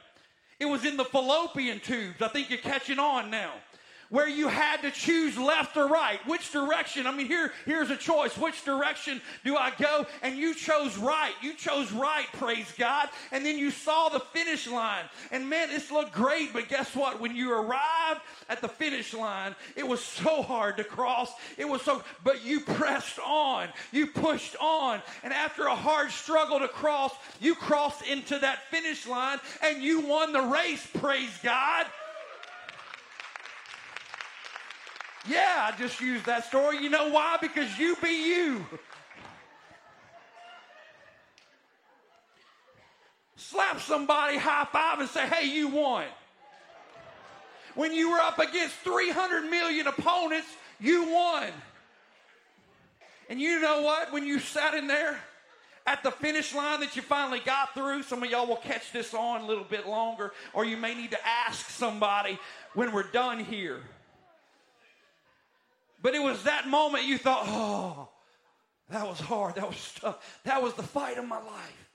[0.59, 2.21] It was in the fallopian tubes.
[2.21, 3.53] I think you're catching on now
[4.11, 6.19] where you had to choose left or right.
[6.27, 7.07] Which direction?
[7.07, 8.37] I mean, here, here's a choice.
[8.37, 10.05] Which direction do I go?
[10.21, 11.33] And you chose right.
[11.41, 13.07] You chose right, praise God.
[13.31, 15.05] And then you saw the finish line.
[15.31, 17.21] And man, this looked great, but guess what?
[17.21, 18.19] When you arrived
[18.49, 21.31] at the finish line, it was so hard to cross.
[21.57, 23.69] It was so, but you pressed on.
[23.93, 25.01] You pushed on.
[25.23, 30.01] And after a hard struggle to cross, you crossed into that finish line and you
[30.01, 31.85] won the race, praise God.
[35.29, 36.81] Yeah, I just used that story.
[36.81, 37.37] You know why?
[37.39, 38.65] Because you be you.
[43.35, 46.05] Slap somebody high five and say, hey, you won.
[47.75, 50.47] When you were up against 300 million opponents,
[50.79, 51.49] you won.
[53.29, 54.11] And you know what?
[54.11, 55.19] When you sat in there
[55.85, 59.13] at the finish line that you finally got through, some of y'all will catch this
[59.13, 62.37] on a little bit longer, or you may need to ask somebody
[62.73, 63.81] when we're done here.
[66.01, 68.09] But it was that moment you thought, oh,
[68.89, 69.55] that was hard.
[69.55, 70.39] That was tough.
[70.43, 71.89] That was the fight of my life.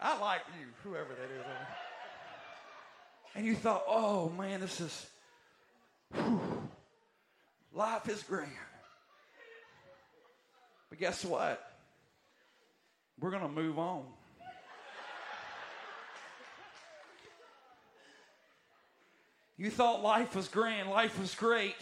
[0.00, 1.44] I like you, whoever that is.
[3.34, 5.06] And you thought, oh man, this is,
[6.14, 6.40] whew,
[7.72, 8.50] life is grand.
[10.88, 11.62] But guess what?
[13.20, 14.04] We're going to move on.
[19.56, 21.76] You thought life was grand, life was great.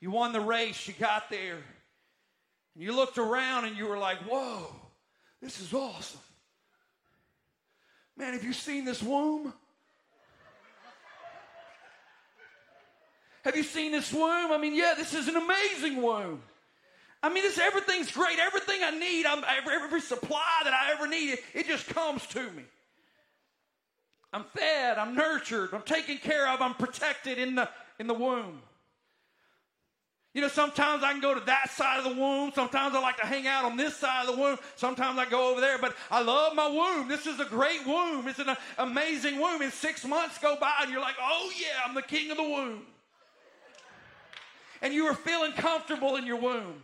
[0.00, 1.58] You won the race, you got there.
[2.74, 4.74] And you looked around and you were like, whoa,
[5.40, 6.20] this is awesome.
[8.16, 9.52] Man, have you seen this womb?
[13.44, 14.52] Have you seen this womb?
[14.52, 16.42] I mean, yeah, this is an amazing womb.
[17.22, 18.38] I mean, this everything's great.
[18.38, 22.26] Everything I need, I'm, every, every supply that I ever need, it, it just comes
[22.28, 22.64] to me.
[24.32, 27.68] I'm fed, I'm nurtured, I'm taken care of, I'm protected in the,
[27.98, 28.62] in the womb.
[30.32, 32.52] You know, sometimes I can go to that side of the womb.
[32.54, 34.58] Sometimes I like to hang out on this side of the womb.
[34.76, 37.08] Sometimes I go over there, but I love my womb.
[37.08, 38.28] This is a great womb.
[38.28, 39.60] It's an amazing womb.
[39.60, 42.44] And six months go by and you're like, oh yeah, I'm the king of the
[42.44, 42.82] womb.
[44.82, 46.80] And you are feeling comfortable in your womb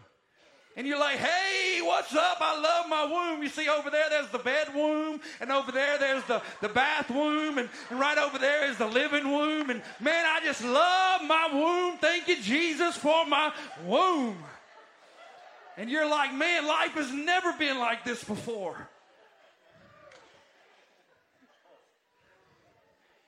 [0.76, 2.36] and you're like, hey, what's up?
[2.38, 3.42] I love my womb.
[3.42, 7.10] You see, over there, there's the bed womb, and over there, there's the, the bath
[7.10, 9.70] womb, and, and right over there is the living womb.
[9.70, 11.98] And man, I just love my womb.
[11.98, 13.52] Thank you, Jesus, for my
[13.86, 14.36] womb.
[15.78, 18.76] And you're like, man, life has never been like this before.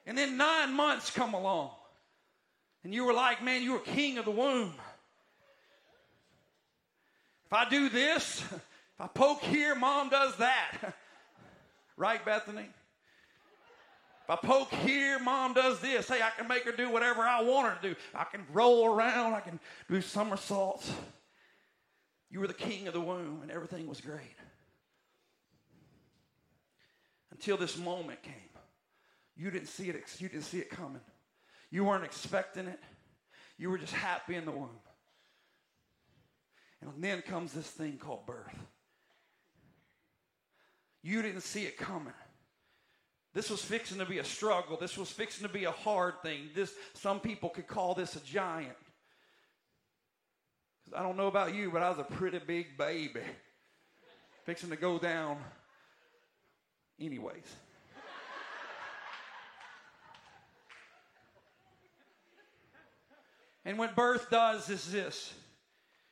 [0.07, 1.70] And then nine months come along,
[2.84, 4.74] and you were like, man, you were king of the womb.
[7.49, 10.94] If I do this, if I poke here, mom does that.
[11.96, 12.68] right, Bethany?
[14.24, 16.07] If I poke here, mom does this.
[16.09, 18.01] Hey, I can make her do whatever I want her to do.
[18.14, 20.92] I can roll around, I can do somersaults.
[22.30, 24.36] You were the king of the womb, and everything was great.
[27.30, 28.34] Until this moment came.
[29.38, 31.01] You didn't see it, you didn't see it coming.
[31.70, 32.80] You weren't expecting it.
[33.57, 34.68] You were just happy in the womb.
[36.81, 38.57] And then comes this thing called birth.
[41.03, 42.12] You didn't see it coming.
[43.35, 44.76] This was fixing to be a struggle.
[44.76, 46.51] This was fixing to be a hard thing.
[46.55, 48.76] This some people could call this a giant.
[50.85, 53.20] Because I don't know about you, but I was a pretty big baby.
[54.45, 55.39] fixing to go down
[56.99, 57.45] anyways.
[63.64, 65.33] and what birth does is this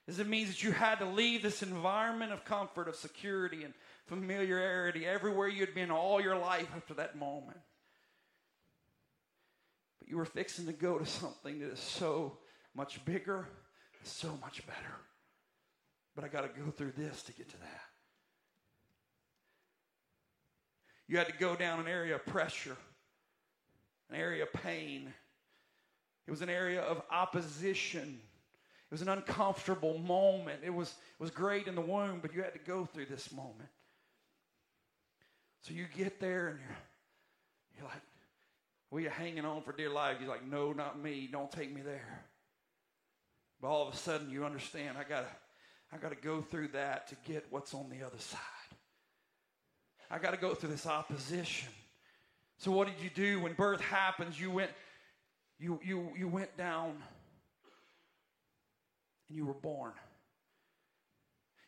[0.07, 3.75] is it means that you had to leave this environment of comfort, of security, and
[4.07, 7.59] familiarity everywhere you had been all your life after that moment.
[9.99, 12.39] But you were fixing to go to something that is so
[12.75, 13.49] much bigger,
[14.05, 14.95] so much better.
[16.15, 17.81] But I got to go through this to get to that.
[21.09, 22.77] You had to go down an area of pressure,
[24.11, 25.13] an area of pain.
[26.27, 28.21] It was an area of opposition
[28.91, 30.61] it was an uncomfortable moment.
[30.65, 33.33] It was, it was great in the womb, but you had to go through this
[33.33, 33.69] moment.
[35.63, 36.77] So you get there and you're,
[37.77, 38.03] you're like,
[38.91, 40.19] well, you're hanging on for dear life.
[40.21, 41.29] You're like, no, not me.
[41.31, 42.25] Don't take me there.
[43.61, 45.27] But all of a sudden you understand, I gotta,
[45.93, 48.41] I gotta go through that to get what's on the other side.
[50.09, 51.71] I gotta go through this opposition.
[52.59, 54.41] So what did you do when birth happens?
[54.41, 54.71] You went,
[55.59, 57.03] you you you went down
[59.29, 59.93] and you were born.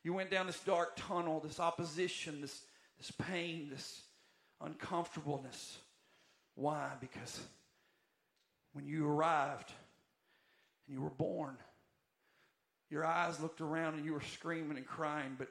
[0.04, 2.62] You went down this dark tunnel, this opposition, this,
[2.96, 4.02] this pain, this
[4.60, 5.78] uncomfortableness.
[6.54, 6.92] Why?
[7.00, 7.40] Because
[8.72, 9.72] when you arrived
[10.86, 11.56] and you were born,
[12.90, 15.48] your eyes looked around and you were screaming and crying, but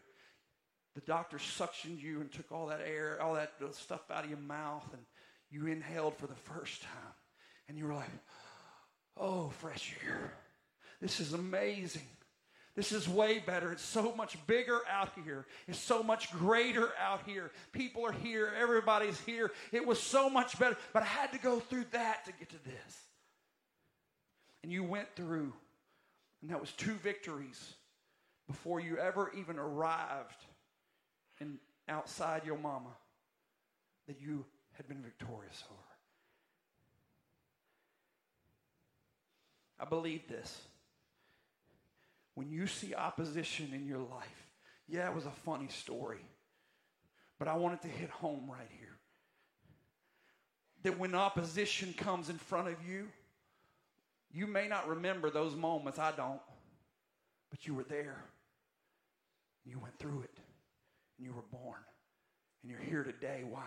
[0.96, 4.40] the doctor suctioned you and took all that air, all that stuff out of your
[4.40, 5.02] mouth, and
[5.52, 7.14] you inhaled for the first time.
[7.70, 8.10] And you were like,
[9.16, 10.34] oh, fresh air.
[11.02, 12.08] This is amazing.
[12.76, 13.72] This is way better.
[13.72, 15.48] It's so much bigger out here.
[15.68, 17.50] It's so much greater out here.
[17.72, 18.54] People are here.
[18.56, 19.52] Everybody's here.
[19.72, 20.78] It was so much better.
[20.94, 23.02] But I had to go through that to get to this.
[24.62, 25.54] And you went through,
[26.42, 27.74] and that was two victories
[28.48, 30.46] before you ever even arrived
[31.42, 31.58] in
[31.90, 32.96] outside your mama
[34.08, 35.82] that you had been victorious over.
[39.80, 40.62] I believe this
[42.38, 44.52] when you see opposition in your life,
[44.88, 46.24] yeah, it was a funny story,
[47.40, 48.96] but I wanted to hit home right here.
[50.84, 53.08] That when opposition comes in front of you,
[54.32, 55.98] you may not remember those moments.
[55.98, 56.40] I don't.
[57.50, 58.24] But you were there.
[59.66, 60.38] You went through it.
[61.18, 61.80] And you were born.
[62.62, 63.46] And you're here today.
[63.50, 63.66] Why?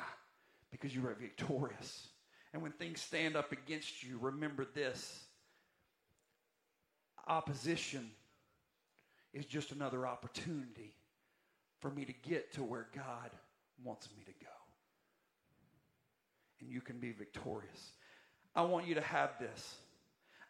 [0.71, 2.07] Because you were victorious.
[2.53, 5.25] And when things stand up against you, remember this
[7.27, 8.13] opposition
[9.33, 10.95] is just another opportunity
[11.81, 13.31] for me to get to where God
[13.85, 14.51] wants me to go.
[16.61, 17.93] And you can be victorious.
[18.55, 19.77] I want you to have this.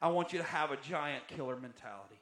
[0.02, 2.18] I want you to have a giant killer mentality.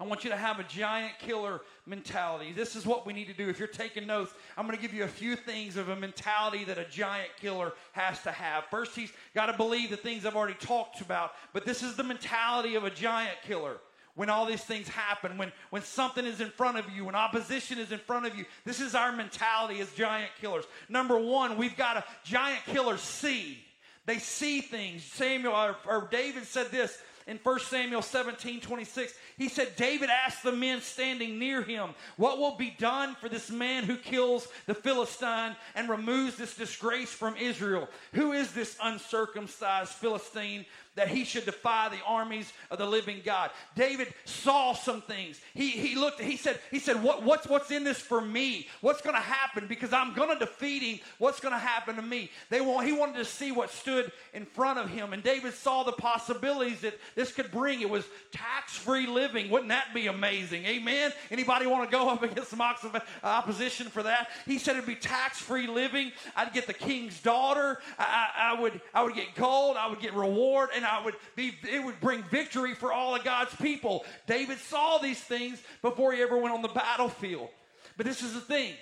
[0.00, 2.52] I want you to have a giant killer mentality.
[2.52, 3.48] This is what we need to do.
[3.48, 6.64] If you're taking notes, I'm going to give you a few things of a mentality
[6.64, 8.64] that a giant killer has to have.
[8.70, 12.02] First, he's got to believe the things I've already talked about, but this is the
[12.02, 13.76] mentality of a giant killer
[14.14, 17.78] when all these things happen, when, when something is in front of you, when opposition
[17.78, 18.44] is in front of you.
[18.64, 20.64] This is our mentality as giant killers.
[20.88, 23.58] Number one, we've got a giant killer see.
[24.06, 25.02] They see things.
[25.02, 26.96] Samuel or, or David said this
[27.26, 29.14] in 1 Samuel 17 26.
[29.38, 33.50] He said, David asked the men standing near him, What will be done for this
[33.50, 37.88] man who kills the Philistine and removes this disgrace from Israel?
[38.12, 43.50] Who is this uncircumcised Philistine that he should defy the armies of the living God.
[43.74, 45.40] David saw some things.
[45.54, 48.68] He, he looked, he said, he said, what, what's, what's in this for me?
[48.80, 49.66] What's going to happen?
[49.66, 51.00] Because I'm going to defeat him.
[51.18, 52.30] What's going to happen to me?
[52.50, 55.12] They want, he wanted to see what stood in front of him.
[55.12, 57.80] And David saw the possibilities that this could bring.
[57.80, 59.50] It was tax-free living.
[59.50, 60.64] Wouldn't that be amazing?
[60.64, 61.12] Amen.
[61.30, 64.28] Anybody want to go up against some uh, opposition for that?
[64.46, 66.12] He said it'd be tax-free living.
[66.36, 67.78] I'd get the king's daughter.
[67.98, 69.76] I, I, I would, I would get gold.
[69.76, 70.70] I would get reward.
[70.74, 74.04] And I would be, it would bring victory for all of God's people.
[74.26, 77.48] David saw these things before he ever went on the battlefield.
[77.96, 78.74] But this is the thing.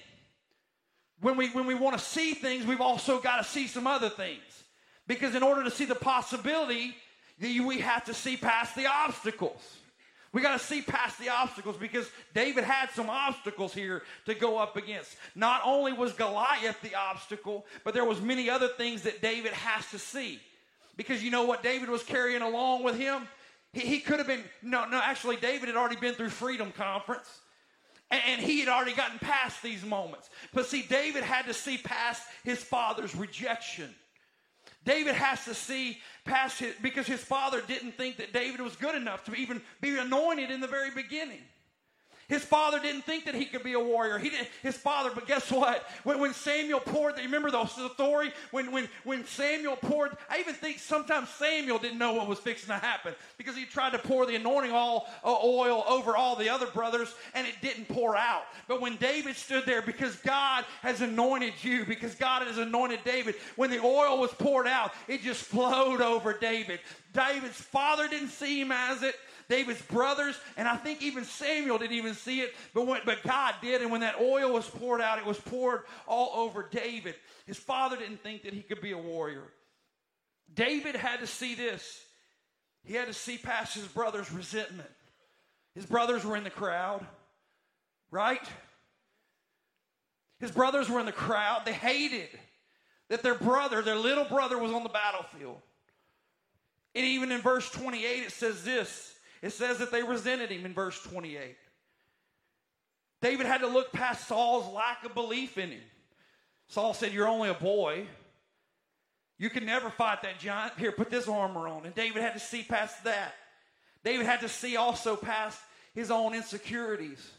[1.20, 4.09] When we, when we want to see things, we've also got to see some other
[4.09, 4.42] things.
[5.07, 6.94] Because in order to see the possibility,
[7.40, 9.76] we have to see past the obstacles.
[10.32, 14.57] We got to see past the obstacles because David had some obstacles here to go
[14.57, 15.14] up against.
[15.34, 19.90] Not only was Goliath the obstacle, but there was many other things that David has
[19.90, 20.40] to see.
[20.97, 23.26] Because you know what David was carrying along with him?
[23.72, 27.40] He, he could have been, no, no, actually, David had already been through Freedom Conference.
[28.11, 30.28] And, and he had already gotten past these moments.
[30.53, 33.95] But see, David had to see past his father's rejection.
[34.84, 38.95] David has to see past his, because his father didn't think that David was good
[38.95, 41.40] enough to even be anointed in the very beginning.
[42.28, 44.18] His father didn't think that he could be a warrior.
[44.18, 45.84] He didn't, his father, but guess what?
[46.04, 48.32] When, when Samuel poured, you remember the story?
[48.52, 52.68] When, when, when Samuel poured, I even think sometimes Samuel didn't know what was fixing
[52.68, 56.48] to happen because he tried to pour the anointing all, uh, oil over all the
[56.48, 58.42] other brothers and it didn't pour out.
[58.68, 63.34] But when David stood there, because God has anointed you, because God has anointed David,
[63.56, 66.80] when the oil was poured out, it just flowed over David.
[67.12, 69.16] David's father didn't see him as it.
[69.49, 73.55] David's brothers, and I think even Samuel didn't even see it, but, when, but God
[73.61, 73.82] did.
[73.82, 77.14] And when that oil was poured out, it was poured all over David.
[77.47, 79.45] His father didn't think that he could be a warrior.
[80.55, 82.01] David had to see this.
[82.84, 84.90] He had to see past his brother's resentment.
[85.74, 87.07] His brothers were in the crowd,
[88.11, 88.47] right?
[90.40, 91.62] His brothers were in the crowd.
[91.64, 92.28] They hated
[93.09, 95.61] that their brother, their little brother, was on the battlefield.
[96.95, 99.11] And even in verse 28, it says this
[99.43, 101.57] it says that they resented him in verse 28.
[103.20, 105.82] David had to look past Saul's lack of belief in him.
[106.68, 108.07] Saul said, You're only a boy.
[109.38, 110.74] You can never fight that giant.
[110.78, 111.84] Here, put this armor on.
[111.84, 113.34] And David had to see past that.
[114.05, 115.59] David had to see also past
[115.95, 117.30] his own insecurities.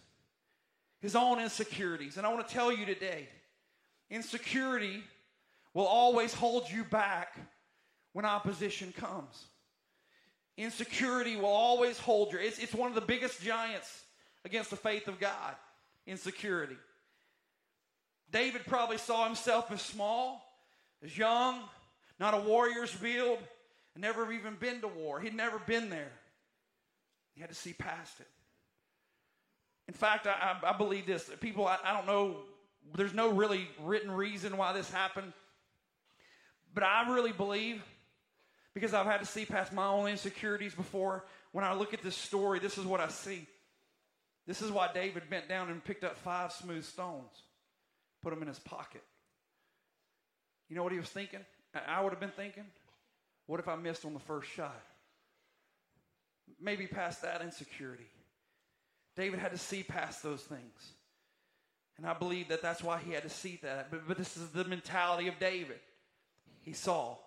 [0.99, 2.17] His own insecurities.
[2.17, 3.27] And I want to tell you today
[4.09, 5.03] insecurity
[5.73, 7.37] will always hold you back
[8.11, 9.45] when opposition comes.
[10.57, 12.39] Insecurity will always hold you.
[12.39, 14.03] It's, it's one of the biggest giants
[14.45, 15.55] against the faith of God.
[16.05, 16.77] Insecurity.
[18.31, 20.43] David probably saw himself as small,
[21.03, 21.59] as young,
[22.19, 23.39] not a warrior's build,
[23.95, 25.19] and never even been to war.
[25.19, 26.11] He'd never been there.
[27.35, 28.27] He had to see past it.
[29.87, 31.29] In fact, I, I, believe this.
[31.41, 32.37] People, I, I don't know,
[32.95, 35.33] there's no really written reason why this happened,
[36.73, 37.81] but I really believe
[38.73, 41.25] because I've had to see past my own insecurities before.
[41.51, 43.47] When I look at this story, this is what I see.
[44.47, 47.31] This is why David bent down and picked up five smooth stones,
[48.21, 49.03] put them in his pocket.
[50.69, 51.39] You know what he was thinking?
[51.87, 52.65] I would have been thinking,
[53.47, 54.81] what if I missed on the first shot?
[56.61, 58.07] Maybe past that insecurity.
[59.15, 60.91] David had to see past those things.
[61.97, 63.91] And I believe that that's why he had to see that.
[63.91, 65.79] But, but this is the mentality of David.
[66.61, 67.17] He saw.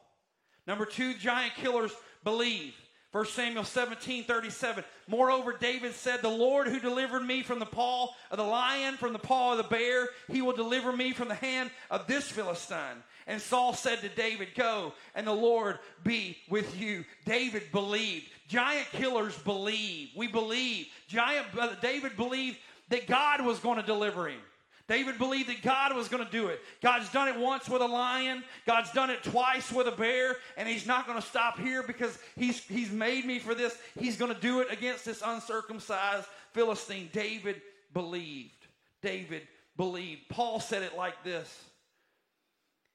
[0.66, 1.92] Number two, giant killers
[2.24, 2.74] believe.
[3.12, 4.84] 1 Samuel 17, 37.
[5.08, 9.14] Moreover, David said, The Lord who delivered me from the paw of the lion, from
[9.14, 13.02] the paw of the bear, he will deliver me from the hand of this Philistine.
[13.26, 17.04] And Saul said to David, Go, and the Lord be with you.
[17.24, 18.26] David believed.
[18.48, 20.10] Giant killers believe.
[20.14, 20.86] We believe.
[21.08, 22.58] Giant, uh, David believed
[22.90, 24.40] that God was going to deliver him.
[24.88, 26.60] David believed that God was going to do it.
[26.80, 28.44] God's done it once with a lion.
[28.66, 32.16] God's done it twice with a bear, and He's not going to stop here because
[32.36, 33.76] He's He's made me for this.
[33.98, 37.10] He's going to do it against this uncircumcised Philistine.
[37.12, 37.60] David
[37.92, 38.66] believed.
[39.02, 39.42] David
[39.76, 40.28] believed.
[40.28, 41.64] Paul said it like this.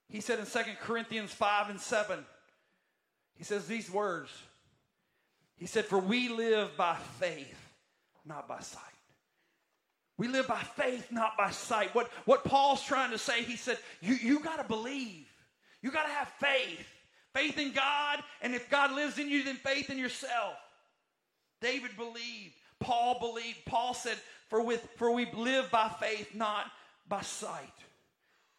[0.07, 2.25] He said in 2 Corinthians 5 and 7,
[3.37, 4.29] he says these words.
[5.55, 7.73] He said, For we live by faith,
[8.25, 8.90] not by sight.
[10.21, 11.95] We live by faith, not by sight.
[11.95, 15.25] What, what Paul's trying to say, he said, you, you got to believe.
[15.81, 16.85] You got to have faith.
[17.33, 20.53] Faith in God, and if God lives in you, then faith in yourself.
[21.59, 22.53] David believed.
[22.79, 23.65] Paul believed.
[23.65, 24.15] Paul said,
[24.47, 26.67] for, with, for we live by faith, not
[27.09, 27.73] by sight.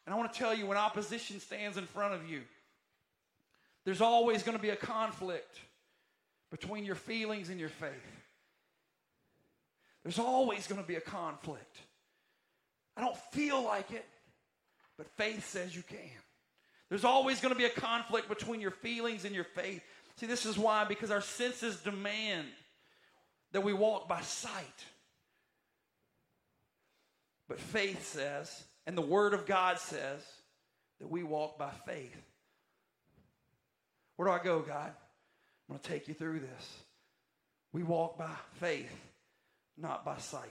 [0.04, 2.40] And I want to tell you when opposition stands in front of you,
[3.84, 5.60] there's always going to be a conflict
[6.50, 8.21] between your feelings and your faith.
[10.02, 11.78] There's always going to be a conflict.
[12.96, 14.04] I don't feel like it,
[14.98, 15.98] but faith says you can.
[16.88, 19.82] There's always going to be a conflict between your feelings and your faith.
[20.16, 22.46] See, this is why, because our senses demand
[23.52, 24.84] that we walk by sight.
[27.48, 30.22] But faith says, and the Word of God says,
[31.00, 32.16] that we walk by faith.
[34.16, 34.92] Where do I go, God?
[35.68, 36.78] I'm going to take you through this.
[37.72, 38.30] We walk by
[38.60, 38.94] faith,
[39.76, 40.48] not by sight.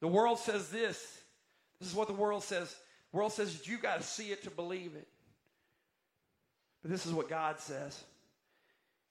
[0.00, 0.98] The world says this.
[1.80, 2.74] This is what the world says.
[3.12, 5.08] The world says you got to see it to believe it.
[6.82, 8.02] But this is what God says.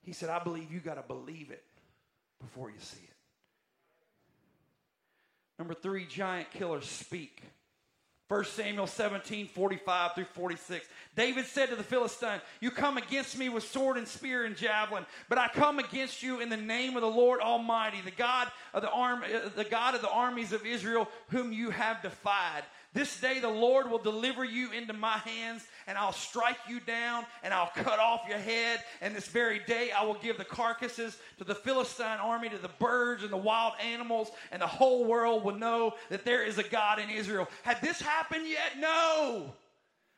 [0.04, 1.64] He said, I believe you got to believe it
[2.40, 3.16] before you see it.
[5.60, 7.42] Number three, giant killers speak.
[8.28, 10.86] 1 Samuel 17, 45 through 46.
[11.16, 15.06] David said to the Philistine, You come against me with sword and spear and javelin,
[15.30, 18.82] but I come against you in the name of the Lord Almighty, the God of
[18.82, 22.64] the, arm, uh, the God of the armies of Israel, whom you have defied.
[22.98, 27.28] This day the Lord will deliver you into my hands, and I'll strike you down,
[27.44, 28.84] and I'll cut off your head.
[29.02, 32.72] And this very day I will give the carcasses to the Philistine army, to the
[32.80, 36.64] birds and the wild animals, and the whole world will know that there is a
[36.64, 37.48] God in Israel.
[37.62, 38.80] Had this happened yet?
[38.80, 39.54] No.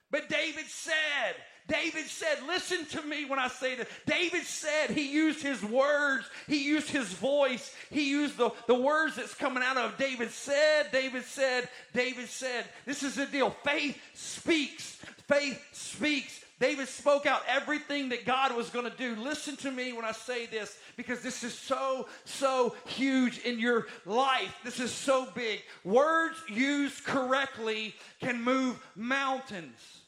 [0.10, 1.36] But David said,
[1.70, 3.88] David said, listen to me when I say this.
[4.06, 9.16] David said he used his words, he used his voice, he used the, the words
[9.16, 12.66] that's coming out of David said, David said, David said.
[12.86, 13.52] This is the deal.
[13.64, 14.98] Faith speaks.
[15.28, 16.44] Faith speaks.
[16.60, 19.16] David spoke out everything that God was going to do.
[19.16, 23.88] Listen to me when I say this because this is so, so huge in your
[24.06, 24.54] life.
[24.66, 25.62] This is so big.
[25.86, 29.99] Words used correctly can move mountains.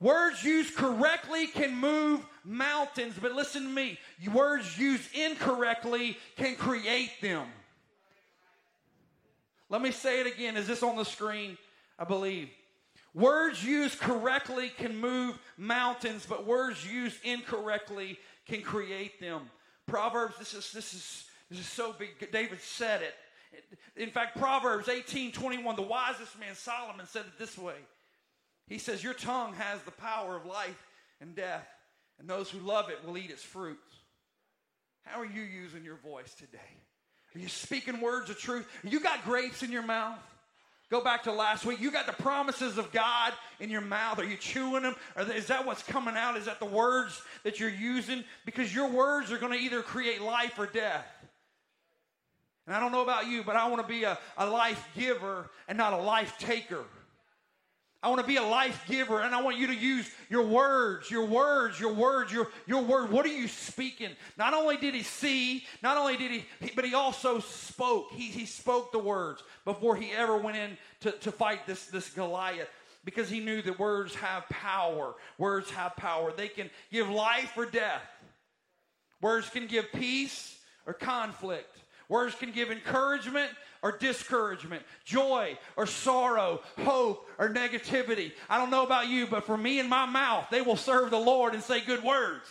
[0.00, 3.98] Words used correctly can move mountains, but listen to me.
[4.32, 7.46] Words used incorrectly can create them.
[9.68, 10.56] Let me say it again.
[10.56, 11.58] Is this on the screen?
[11.98, 12.48] I believe.
[13.12, 19.50] Words used correctly can move mountains, but words used incorrectly can create them.
[19.86, 22.30] Proverbs, this is this is this is so big.
[22.30, 23.14] David said it.
[23.96, 27.76] In fact, Proverbs 18, 21, the wisest man Solomon said it this way.
[28.68, 30.86] He says, Your tongue has the power of life
[31.20, 31.66] and death,
[32.18, 33.80] and those who love it will eat its fruits.
[35.04, 36.58] How are you using your voice today?
[37.34, 38.66] Are you speaking words of truth?
[38.84, 40.18] You got grapes in your mouth?
[40.90, 41.80] Go back to last week.
[41.80, 44.18] You got the promises of God in your mouth.
[44.18, 44.96] Are you chewing them?
[45.34, 46.38] Is that what's coming out?
[46.38, 48.24] Is that the words that you're using?
[48.46, 51.06] Because your words are going to either create life or death.
[52.66, 55.50] And I don't know about you, but I want to be a, a life giver
[55.68, 56.84] and not a life taker.
[58.00, 61.10] I want to be a life giver and I want you to use your words,
[61.10, 63.10] your words, your words, your, your word.
[63.10, 64.10] What are you speaking?
[64.36, 66.44] Not only did he see, not only did he,
[66.76, 68.12] but he also spoke.
[68.12, 72.08] He, he spoke the words before he ever went in to, to fight this, this
[72.10, 72.68] Goliath
[73.04, 75.14] because he knew that words have power.
[75.36, 76.32] Words have power.
[76.36, 78.02] They can give life or death.
[79.20, 81.78] Words can give peace or conflict.
[82.08, 83.50] Words can give encouragement
[83.82, 88.32] or discouragement, joy or sorrow, hope or negativity.
[88.48, 91.18] I don't know about you, but for me and my mouth, they will serve the
[91.18, 92.44] Lord and say good words.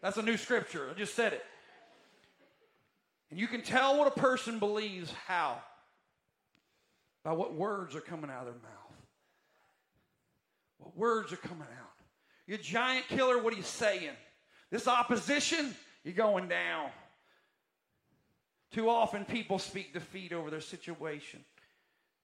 [0.00, 0.88] That's a new scripture.
[0.90, 1.44] I just said it.
[3.30, 5.60] And you can tell what a person believes how?
[7.24, 8.72] By what words are coming out of their mouth.
[10.78, 11.88] What words are coming out.
[12.46, 14.10] You giant killer, what are you saying?
[14.70, 15.74] This opposition,
[16.04, 16.88] you're going down.
[18.72, 21.40] Too often people speak defeat over their situation.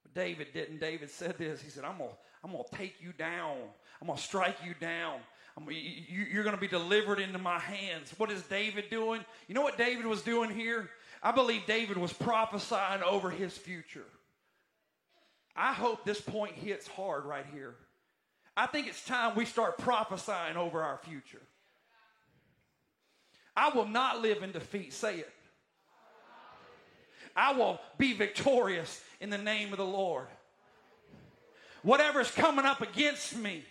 [0.03, 0.79] But David didn't.
[0.79, 1.61] David said this.
[1.61, 3.57] He said, I'm going to I'm gonna take you down.
[3.99, 5.19] I'm going to strike you down.
[5.57, 8.13] I'm, you, you're going to be delivered into my hands.
[8.17, 9.25] What is David doing?
[9.47, 10.89] You know what David was doing here?
[11.23, 14.05] I believe David was prophesying over his future.
[15.55, 17.75] I hope this point hits hard right here.
[18.55, 21.41] I think it's time we start prophesying over our future.
[23.55, 24.93] I will not live in defeat.
[24.93, 25.31] Say it.
[27.35, 30.27] I will be victorious in the name of the Lord.
[31.83, 33.63] Whatever's coming up against me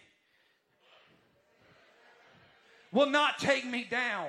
[2.92, 4.28] will not take me down.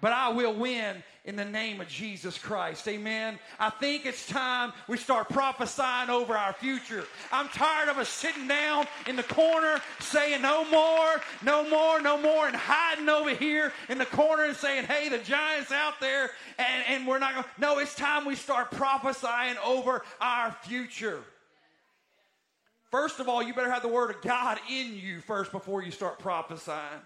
[0.00, 2.86] But I will win in the name of Jesus Christ.
[2.86, 3.38] Amen.
[3.58, 7.04] I think it's time we start prophesying over our future.
[7.32, 12.16] I'm tired of us sitting down in the corner saying no more, no more, no
[12.16, 16.30] more, and hiding over here in the corner and saying, hey, the giant's out there
[16.58, 17.46] and, and we're not going.
[17.58, 21.20] No, it's time we start prophesying over our future.
[22.90, 25.90] First of all, you better have the word of God in you first before you
[25.90, 27.02] start prophesying.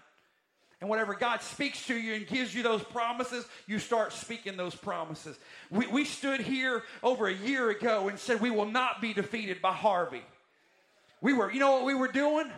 [0.81, 4.73] And whatever God speaks to you and gives you those promises, you start speaking those
[4.73, 5.37] promises.
[5.69, 9.61] We, we stood here over a year ago and said we will not be defeated
[9.61, 10.23] by Harvey.
[11.21, 12.49] We were, you know what we were doing?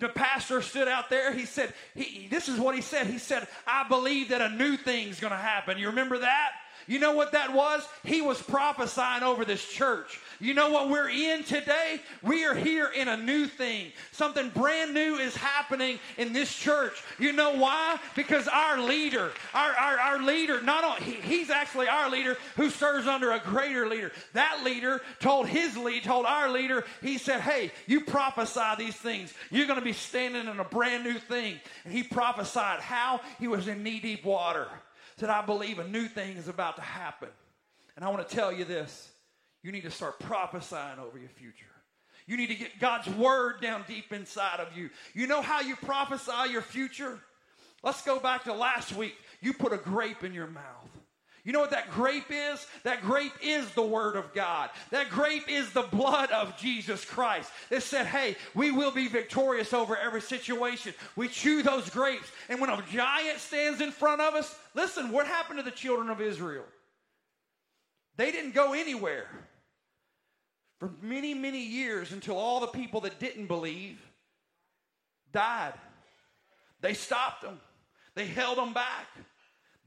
[0.00, 1.32] The pastor stood out there.
[1.32, 3.06] He said, he, This is what he said.
[3.06, 5.78] He said, I believe that a new thing's going to happen.
[5.78, 6.50] You remember that?
[6.88, 7.86] You know what that was?
[8.02, 10.18] He was prophesying over this church.
[10.40, 12.00] You know what we're in today?
[12.22, 13.92] We are here in a new thing.
[14.12, 17.02] Something brand new is happening in this church.
[17.18, 17.98] You know why?
[18.16, 22.70] Because our leader, our, our, our leader, not only, he, he's actually our leader who
[22.70, 24.10] serves under a greater leader.
[24.32, 29.34] That leader told his lead, told our leader, he said, Hey, you prophesy these things.
[29.50, 31.60] You're going to be standing in a brand new thing.
[31.84, 34.68] And he prophesied how he was in knee deep water
[35.18, 37.28] said, I believe a new thing is about to happen.
[37.96, 39.10] And I want to tell you this
[39.62, 41.66] you need to start prophesying over your future.
[42.26, 44.90] You need to get God's word down deep inside of you.
[45.14, 47.18] You know how you prophesy your future?
[47.82, 49.16] Let's go back to last week.
[49.40, 50.97] You put a grape in your mouth.
[51.48, 52.66] You know what that grape is?
[52.82, 54.68] That grape is the Word of God.
[54.90, 57.50] That grape is the blood of Jesus Christ.
[57.70, 60.92] That said, hey, we will be victorious over every situation.
[61.16, 62.30] We chew those grapes.
[62.50, 66.10] And when a giant stands in front of us, listen, what happened to the children
[66.10, 66.66] of Israel?
[68.18, 69.28] They didn't go anywhere
[70.78, 73.98] for many, many years until all the people that didn't believe
[75.32, 75.72] died.
[76.82, 77.58] They stopped them,
[78.14, 79.06] they held them back.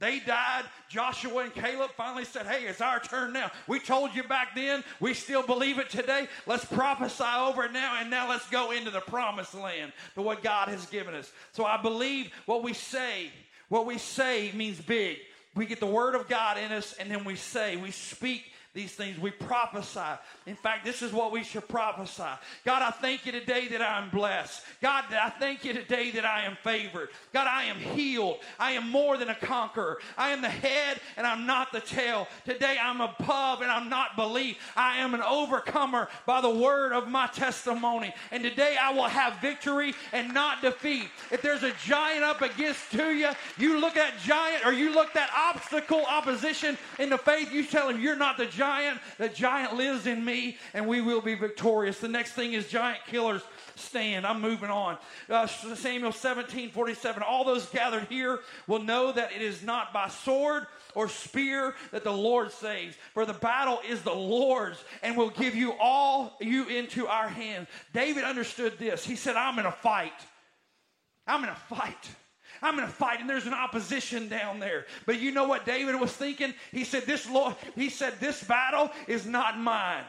[0.01, 0.65] They died.
[0.89, 3.51] Joshua and Caleb finally said, Hey, it's our turn now.
[3.67, 4.83] We told you back then.
[4.99, 6.27] We still believe it today.
[6.47, 7.97] Let's prophesy over it now.
[7.99, 11.31] And now let's go into the promised land to what God has given us.
[11.51, 13.29] So I believe what we say,
[13.69, 15.19] what we say means big.
[15.53, 18.93] We get the word of God in us, and then we say, we speak these
[18.93, 19.19] things.
[19.19, 19.99] We prophesy.
[20.47, 22.23] In fact, this is what we should prophesy.
[22.63, 24.61] God, I thank you today that I'm blessed.
[24.81, 27.09] God, I thank you today that I am favored.
[27.33, 28.37] God, I am healed.
[28.57, 29.97] I am more than a conqueror.
[30.17, 32.29] I am the head and I'm not the tail.
[32.45, 34.57] Today I'm above and I'm not beneath.
[34.77, 38.13] I am an overcomer by the word of my testimony.
[38.31, 41.09] And today I will have victory and not defeat.
[41.29, 45.07] If there's a giant up against to you, you look at giant or you look
[45.09, 48.99] at that obstacle, opposition in the faith, you tell him you're not the giant giant.
[49.17, 51.99] The giant lives in me, and we will be victorious.
[51.99, 53.41] The next thing is giant killers
[53.75, 54.23] stand.
[54.27, 54.99] I'm moving on.
[55.27, 57.23] Uh, Samuel 17 47.
[57.23, 62.03] All those gathered here will know that it is not by sword or spear that
[62.03, 66.67] the Lord saves, for the battle is the Lord's and will give you all you
[66.67, 67.67] into our hands.
[67.93, 69.03] David understood this.
[69.03, 70.11] He said, I'm in a fight.
[71.25, 72.09] I'm in a fight.
[72.61, 74.85] I'm going to fight, and there's an opposition down there.
[75.05, 76.53] But you know what David was thinking?
[76.71, 80.03] He said, This Lord, he said, This battle is not mine.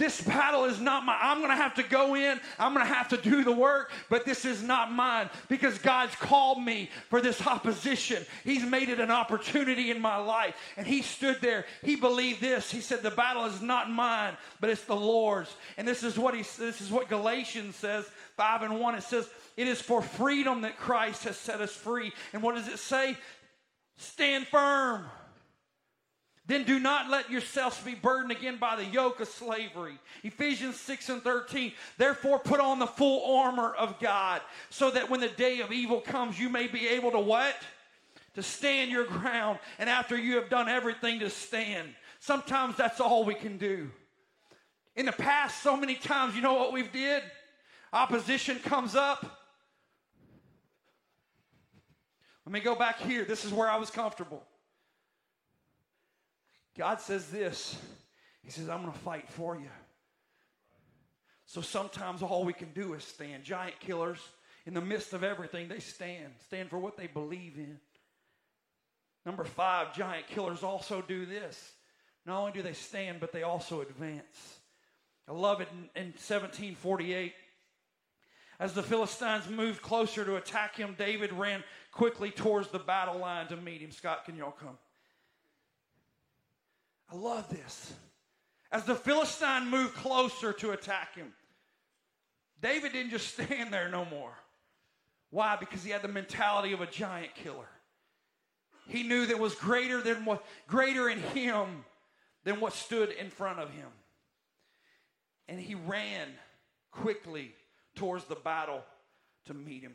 [0.00, 1.18] This battle is not mine.
[1.20, 2.40] I'm going to have to go in.
[2.58, 6.14] I'm going to have to do the work, but this is not mine because God's
[6.16, 8.24] called me for this opposition.
[8.42, 10.56] He's made it an opportunity in my life.
[10.78, 11.66] And he stood there.
[11.84, 12.70] He believed this.
[12.70, 15.54] He said, The battle is not mine, but it's the Lord's.
[15.76, 18.06] And this is what he this is what Galatians says,
[18.38, 18.94] 5 and 1.
[18.94, 19.28] It says,
[19.60, 22.12] it is for freedom that Christ has set us free.
[22.32, 23.14] And what does it say?
[23.98, 25.04] Stand firm.
[26.46, 29.98] Then do not let yourselves be burdened again by the yoke of slavery.
[30.22, 31.72] Ephesians 6 and 13.
[31.98, 34.40] Therefore, put on the full armor of God,
[34.70, 37.54] so that when the day of evil comes, you may be able to what?
[38.36, 39.58] To stand your ground.
[39.78, 41.94] And after you have done everything to stand.
[42.18, 43.90] Sometimes that's all we can do.
[44.96, 47.22] In the past, so many times, you know what we've did?
[47.92, 49.36] Opposition comes up.
[52.46, 53.24] Let me go back here.
[53.24, 54.42] This is where I was comfortable.
[56.76, 57.76] God says this
[58.42, 59.68] He says, I'm going to fight for you.
[61.46, 63.42] So sometimes all we can do is stand.
[63.42, 64.20] Giant killers,
[64.66, 66.32] in the midst of everything, they stand.
[66.46, 67.78] Stand for what they believe in.
[69.26, 71.72] Number five, giant killers also do this.
[72.24, 74.58] Not only do they stand, but they also advance.
[75.28, 77.34] I love it in, in 1748.
[78.60, 83.46] As the Philistines moved closer to attack him, David ran quickly towards the battle line
[83.46, 83.90] to meet him.
[83.90, 84.76] Scott, can y'all come?
[87.10, 87.94] I love this.
[88.70, 91.32] As the Philistine moved closer to attack him,
[92.60, 94.34] David didn't just stand there no more.
[95.30, 95.56] Why?
[95.58, 97.68] Because he had the mentality of a giant killer.
[98.86, 101.84] He knew that was greater than what greater in him
[102.44, 103.88] than what stood in front of him.
[105.48, 106.28] And he ran
[106.90, 107.54] quickly
[108.00, 108.82] towards the battle
[109.44, 109.92] to meet him.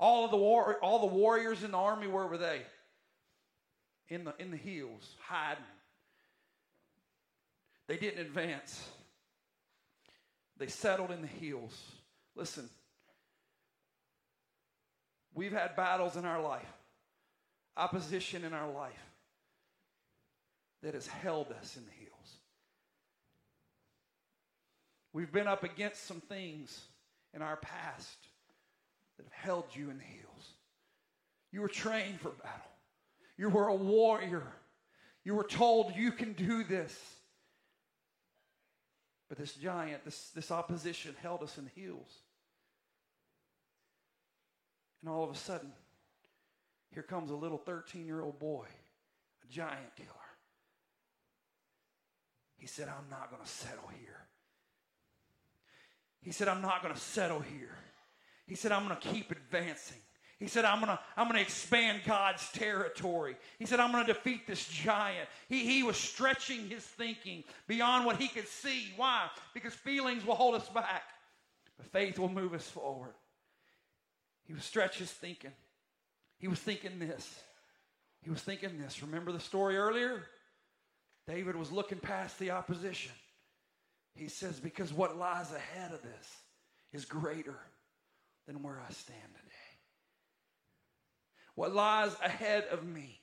[0.00, 2.62] All of the war, all the warriors in the army, where were they?
[4.08, 5.64] In the in the hills, hiding.
[7.86, 8.84] They didn't advance.
[10.58, 11.80] They settled in the hills.
[12.34, 12.68] Listen,
[15.32, 16.72] we've had battles in our life,
[17.76, 18.92] opposition in our life
[20.82, 22.10] that has held us in the hills.
[25.12, 26.85] We've been up against some things
[27.36, 28.18] in our past
[29.16, 30.54] that have held you in the hills.
[31.52, 32.72] You were trained for battle.
[33.36, 34.42] You were a warrior.
[35.22, 36.98] You were told you can do this.
[39.28, 42.10] But this giant, this, this opposition held us in the hills.
[45.02, 45.72] And all of a sudden,
[46.94, 48.64] here comes a little 13 year old boy,
[49.44, 50.08] a giant killer.
[52.56, 54.15] He said, I'm not going to settle here.
[56.26, 57.76] He said, I'm not going to settle here.
[58.48, 59.98] He said, I'm going to keep advancing.
[60.40, 63.36] He said, I'm going to I'm to expand God's territory.
[63.60, 65.28] He said, I'm going to defeat this giant.
[65.48, 68.92] He, he was stretching his thinking beyond what he could see.
[68.96, 69.28] Why?
[69.54, 71.04] Because feelings will hold us back,
[71.76, 73.14] but faith will move us forward.
[74.48, 75.52] He was stretching his thinking.
[76.40, 77.38] He was thinking this.
[78.22, 79.00] He was thinking this.
[79.00, 80.24] Remember the story earlier?
[81.28, 83.12] David was looking past the opposition.
[84.16, 86.36] He says, Because what lies ahead of this
[86.92, 87.58] is greater
[88.46, 89.52] than where I stand today.
[91.54, 93.20] What lies ahead of me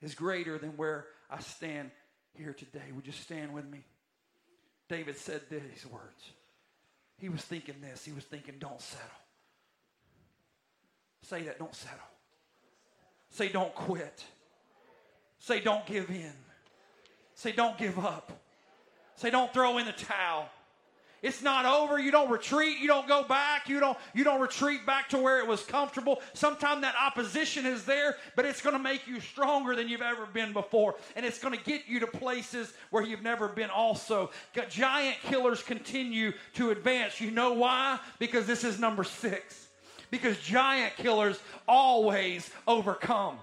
[0.00, 1.90] is greater than where I stand
[2.34, 2.92] here today.
[2.94, 3.84] Would you stand with me?
[4.88, 6.30] David said these words.
[7.18, 8.04] He was thinking this.
[8.04, 9.06] He was thinking, don't settle.
[11.22, 11.98] Say that, don't settle.
[13.30, 14.24] Say, don't quit.
[15.38, 16.32] Say, don't give in.
[17.34, 18.32] Say, don't give up.
[19.16, 20.48] Say, don't throw in the towel.
[21.22, 21.98] It's not over.
[21.98, 22.78] You don't retreat.
[22.78, 23.68] You don't go back.
[23.68, 26.20] You don't, you don't retreat back to where it was comfortable.
[26.34, 30.26] Sometimes that opposition is there, but it's going to make you stronger than you've ever
[30.26, 30.94] been before.
[31.16, 34.30] And it's going to get you to places where you've never been also.
[34.68, 37.20] Giant killers continue to advance.
[37.20, 37.98] You know why?
[38.18, 39.66] Because this is number six.
[40.10, 43.38] Because giant killers always overcome.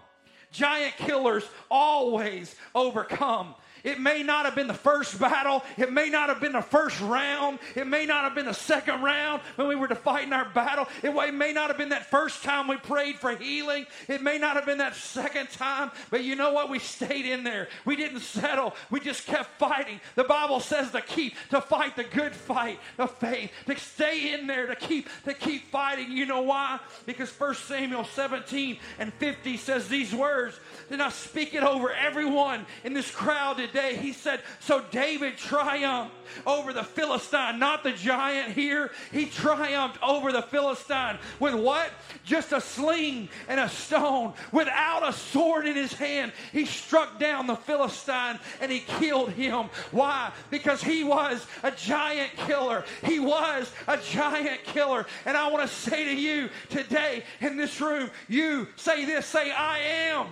[0.51, 3.55] Giant killers always overcome.
[3.83, 5.61] It may not have been the first battle.
[5.77, 7.59] It may not have been the first round.
[7.75, 10.45] It may not have been the second round when we were to fight in our
[10.45, 10.87] battle.
[11.03, 13.85] It may not have been that first time we prayed for healing.
[14.07, 15.91] It may not have been that second time.
[16.09, 16.69] But you know what?
[16.69, 17.67] We stayed in there.
[17.83, 18.73] We didn't settle.
[18.89, 19.99] We just kept fighting.
[20.15, 24.47] The Bible says to keep, to fight the good fight of faith, to stay in
[24.47, 26.11] there, to keep, to keep fighting.
[26.11, 26.79] You know why?
[27.05, 30.57] Because 1 Samuel 17 and 50 says these words.
[30.89, 36.15] Then I speak it over everyone in this crowd today he said, So David triumphed
[36.45, 38.91] over the Philistine, not the giant here.
[39.11, 41.89] He triumphed over the Philistine with what?
[42.23, 44.33] Just a sling and a stone.
[44.51, 49.69] Without a sword in his hand, he struck down the Philistine and he killed him.
[49.91, 50.31] Why?
[50.49, 52.83] Because he was a giant killer.
[53.05, 55.05] He was a giant killer.
[55.25, 59.51] And I want to say to you today in this room, you say this, say,
[59.51, 60.27] I am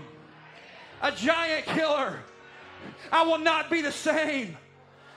[1.02, 2.20] a giant killer.
[3.12, 4.58] I will not be the same.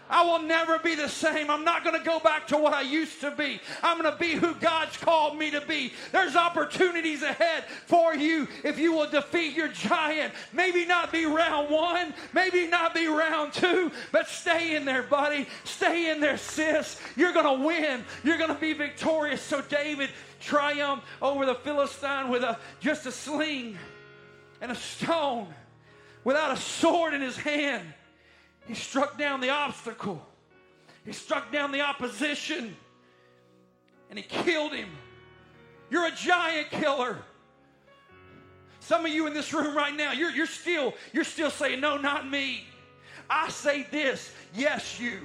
[0.08, 1.50] I will never be the same.
[1.50, 3.58] I'm not going to go back to what I used to be.
[3.82, 5.92] I'm going to be who God's called me to be.
[6.12, 10.34] There's opportunities ahead for you if you will defeat your giant.
[10.52, 15.46] Maybe not be round one, maybe not be round two, but stay in there, buddy.
[15.64, 17.00] Stay in there, sis.
[17.16, 18.04] You're going to win.
[18.24, 19.40] You're going to be victorious.
[19.40, 23.78] So David triumphed over the Philistine with a, just a sling
[24.60, 25.48] and a stone
[26.24, 27.84] without a sword in his hand.
[28.66, 30.26] He struck down the obstacle,
[31.04, 32.74] he struck down the opposition,
[34.08, 34.88] and he killed him.
[35.90, 37.18] You're a giant killer.
[38.80, 41.96] Some of you in this room right now, you're, you're still you're still saying, "No,
[41.96, 42.66] not me."
[43.30, 45.20] I say this, yes, you.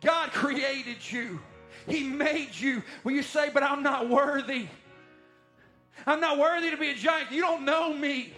[0.00, 1.38] God created you.
[1.86, 2.82] He made you.
[3.04, 4.66] When you say, "But I'm not worthy,"
[6.06, 7.30] I'm not worthy to be a giant.
[7.32, 8.32] You don't know me.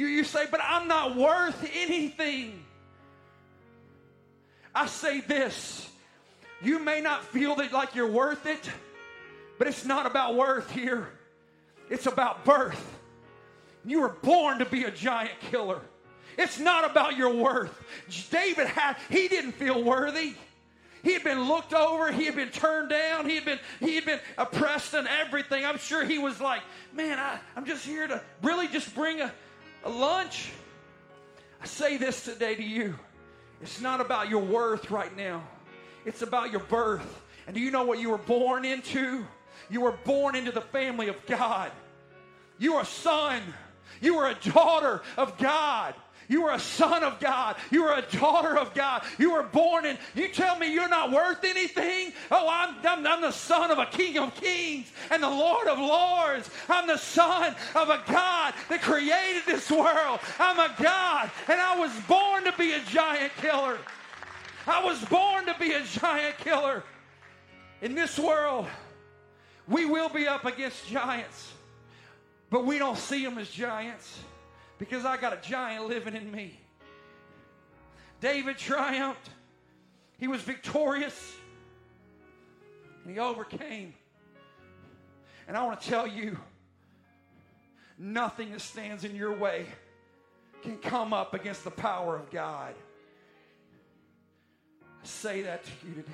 [0.00, 2.64] You, you say, but I'm not worth anything.
[4.74, 5.90] I say this
[6.62, 8.70] you may not feel that like you're worth it,
[9.58, 11.06] but it's not about worth here,
[11.90, 12.98] it's about birth.
[13.84, 15.82] You were born to be a giant killer.
[16.38, 17.78] It's not about your worth.
[18.30, 20.32] David had, he didn't feel worthy.
[21.02, 22.10] He had been looked over.
[22.10, 23.28] He had been turned down.
[23.28, 25.66] He had been he had been oppressed and everything.
[25.66, 26.62] I'm sure he was like,
[26.94, 29.32] man, I, I'm just here to really just bring a,
[29.84, 30.52] a lunch.
[31.62, 32.98] I say this today to you.
[33.62, 35.42] It's not about your worth right now.
[36.04, 37.22] It's about your birth.
[37.46, 39.26] And do you know what you were born into?
[39.68, 41.70] You were born into the family of God.
[42.58, 43.42] You are a son.
[44.00, 45.94] You are a daughter of God.
[46.30, 47.56] You are a son of God.
[47.72, 49.02] You are a daughter of God.
[49.18, 52.12] You were born and You tell me you're not worth anything?
[52.30, 55.80] Oh, I'm, I'm, I'm the son of a king of kings and the Lord of
[55.80, 56.48] lords.
[56.68, 60.20] I'm the son of a God that created this world.
[60.38, 63.78] I'm a God, and I was born to be a giant killer.
[64.68, 66.84] I was born to be a giant killer.
[67.82, 68.68] In this world,
[69.66, 71.52] we will be up against giants,
[72.50, 74.20] but we don't see them as giants
[74.80, 76.58] because I got a giant living in me.
[78.20, 79.28] David triumphed,
[80.18, 81.34] he was victorious,
[83.04, 83.92] and he overcame.
[85.46, 86.38] And I want to tell you
[87.98, 89.66] nothing that stands in your way
[90.62, 92.74] can come up against the power of God.
[94.82, 96.12] I say that to you today.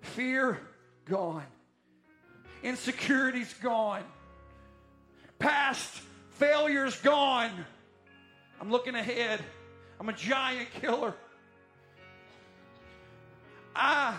[0.00, 0.58] Fear
[1.04, 1.46] gone.
[2.62, 4.04] Insecurity's gone.
[5.42, 6.00] Past
[6.38, 7.50] failure's gone.
[8.60, 9.40] I'm looking ahead.
[9.98, 11.14] I'm a giant killer.
[13.74, 14.14] I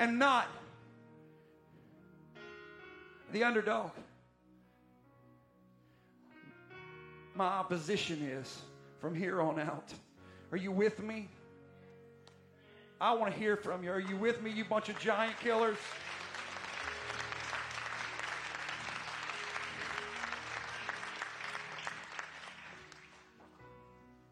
[0.00, 0.48] am not
[3.30, 3.92] the underdog.
[7.36, 8.60] My opposition is
[9.00, 9.94] from here on out.
[10.50, 11.28] Are you with me?
[13.00, 13.90] I want to hear from you.
[13.92, 15.76] Are you with me, you bunch of giant killers?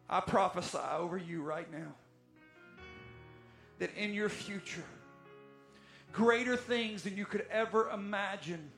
[0.09, 1.93] I prophesy over you right now
[3.79, 4.83] that in your future,
[6.11, 8.71] greater things than you could ever imagine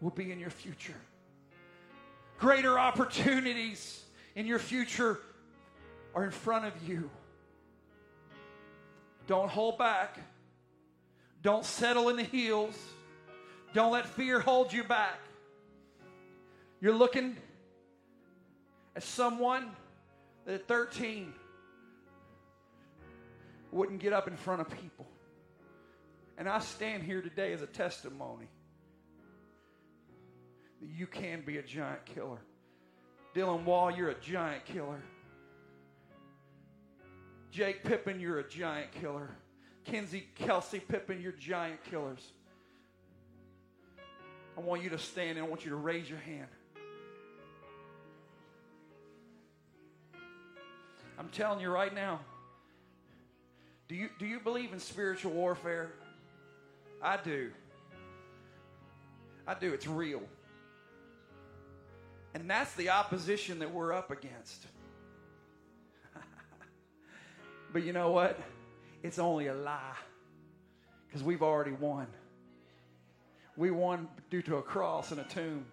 [0.00, 0.96] will be in your future.
[2.38, 4.04] Greater opportunities
[4.34, 5.18] in your future
[6.14, 7.10] are in front of you.
[9.26, 10.18] Don't hold back.
[11.42, 12.76] Don't settle in the heels.
[13.72, 15.18] Don't let fear hold you back.
[16.80, 17.36] You're looking
[18.96, 19.70] at someone
[20.46, 21.32] that at 13
[23.70, 25.06] wouldn't get up in front of people.
[26.38, 28.48] And I stand here today as a testimony
[30.80, 32.38] that you can be a giant killer.
[33.34, 35.02] Dylan Wall, you're a giant killer.
[37.50, 39.30] Jake Pippin, you're a giant killer.
[39.84, 42.32] Kenzie Kelsey Pippin, you're giant killers.
[44.56, 46.48] I want you to stand and I want you to raise your hand.
[51.18, 52.20] I'm telling you right now.
[53.88, 55.92] Do you, do you believe in spiritual warfare?
[57.02, 57.50] I do.
[59.46, 59.72] I do.
[59.72, 60.22] It's real.
[62.34, 64.66] And that's the opposition that we're up against.
[67.72, 68.38] but you know what?
[69.02, 69.94] It's only a lie
[71.06, 72.08] because we've already won.
[73.56, 75.64] We won due to a cross and a tomb.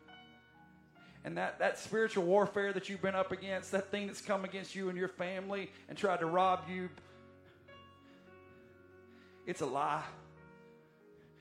[1.26, 4.76] And that, that spiritual warfare that you've been up against, that thing that's come against
[4.76, 6.89] you and your family and tried to rob you,
[9.45, 10.03] it's a lie.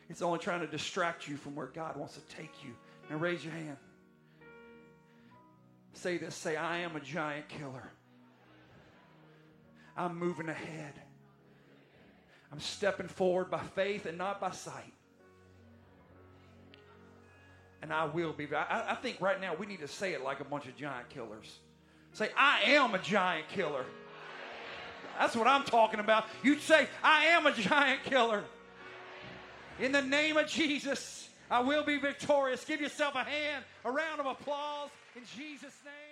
[0.09, 2.75] It's only trying to distract you from where God wants to take you.
[3.11, 3.77] Now raise your hand.
[5.95, 7.91] Say this say, I am a giant killer.
[9.97, 10.95] I'm moving ahead.
[12.51, 14.93] I'm stepping forward by faith and not by sight
[17.83, 18.47] and I will be.
[18.55, 21.11] I, I think right now we need to say it like a bunch of giant
[21.11, 21.59] killers.
[22.13, 23.85] Say, I am a giant killer.
[25.19, 26.25] That's what I'm talking about.
[26.43, 28.45] You'd say, I am a giant killer.
[29.81, 32.65] In the name of Jesus, I will be victorious.
[32.65, 36.12] Give yourself a hand, a round of applause in Jesus' name.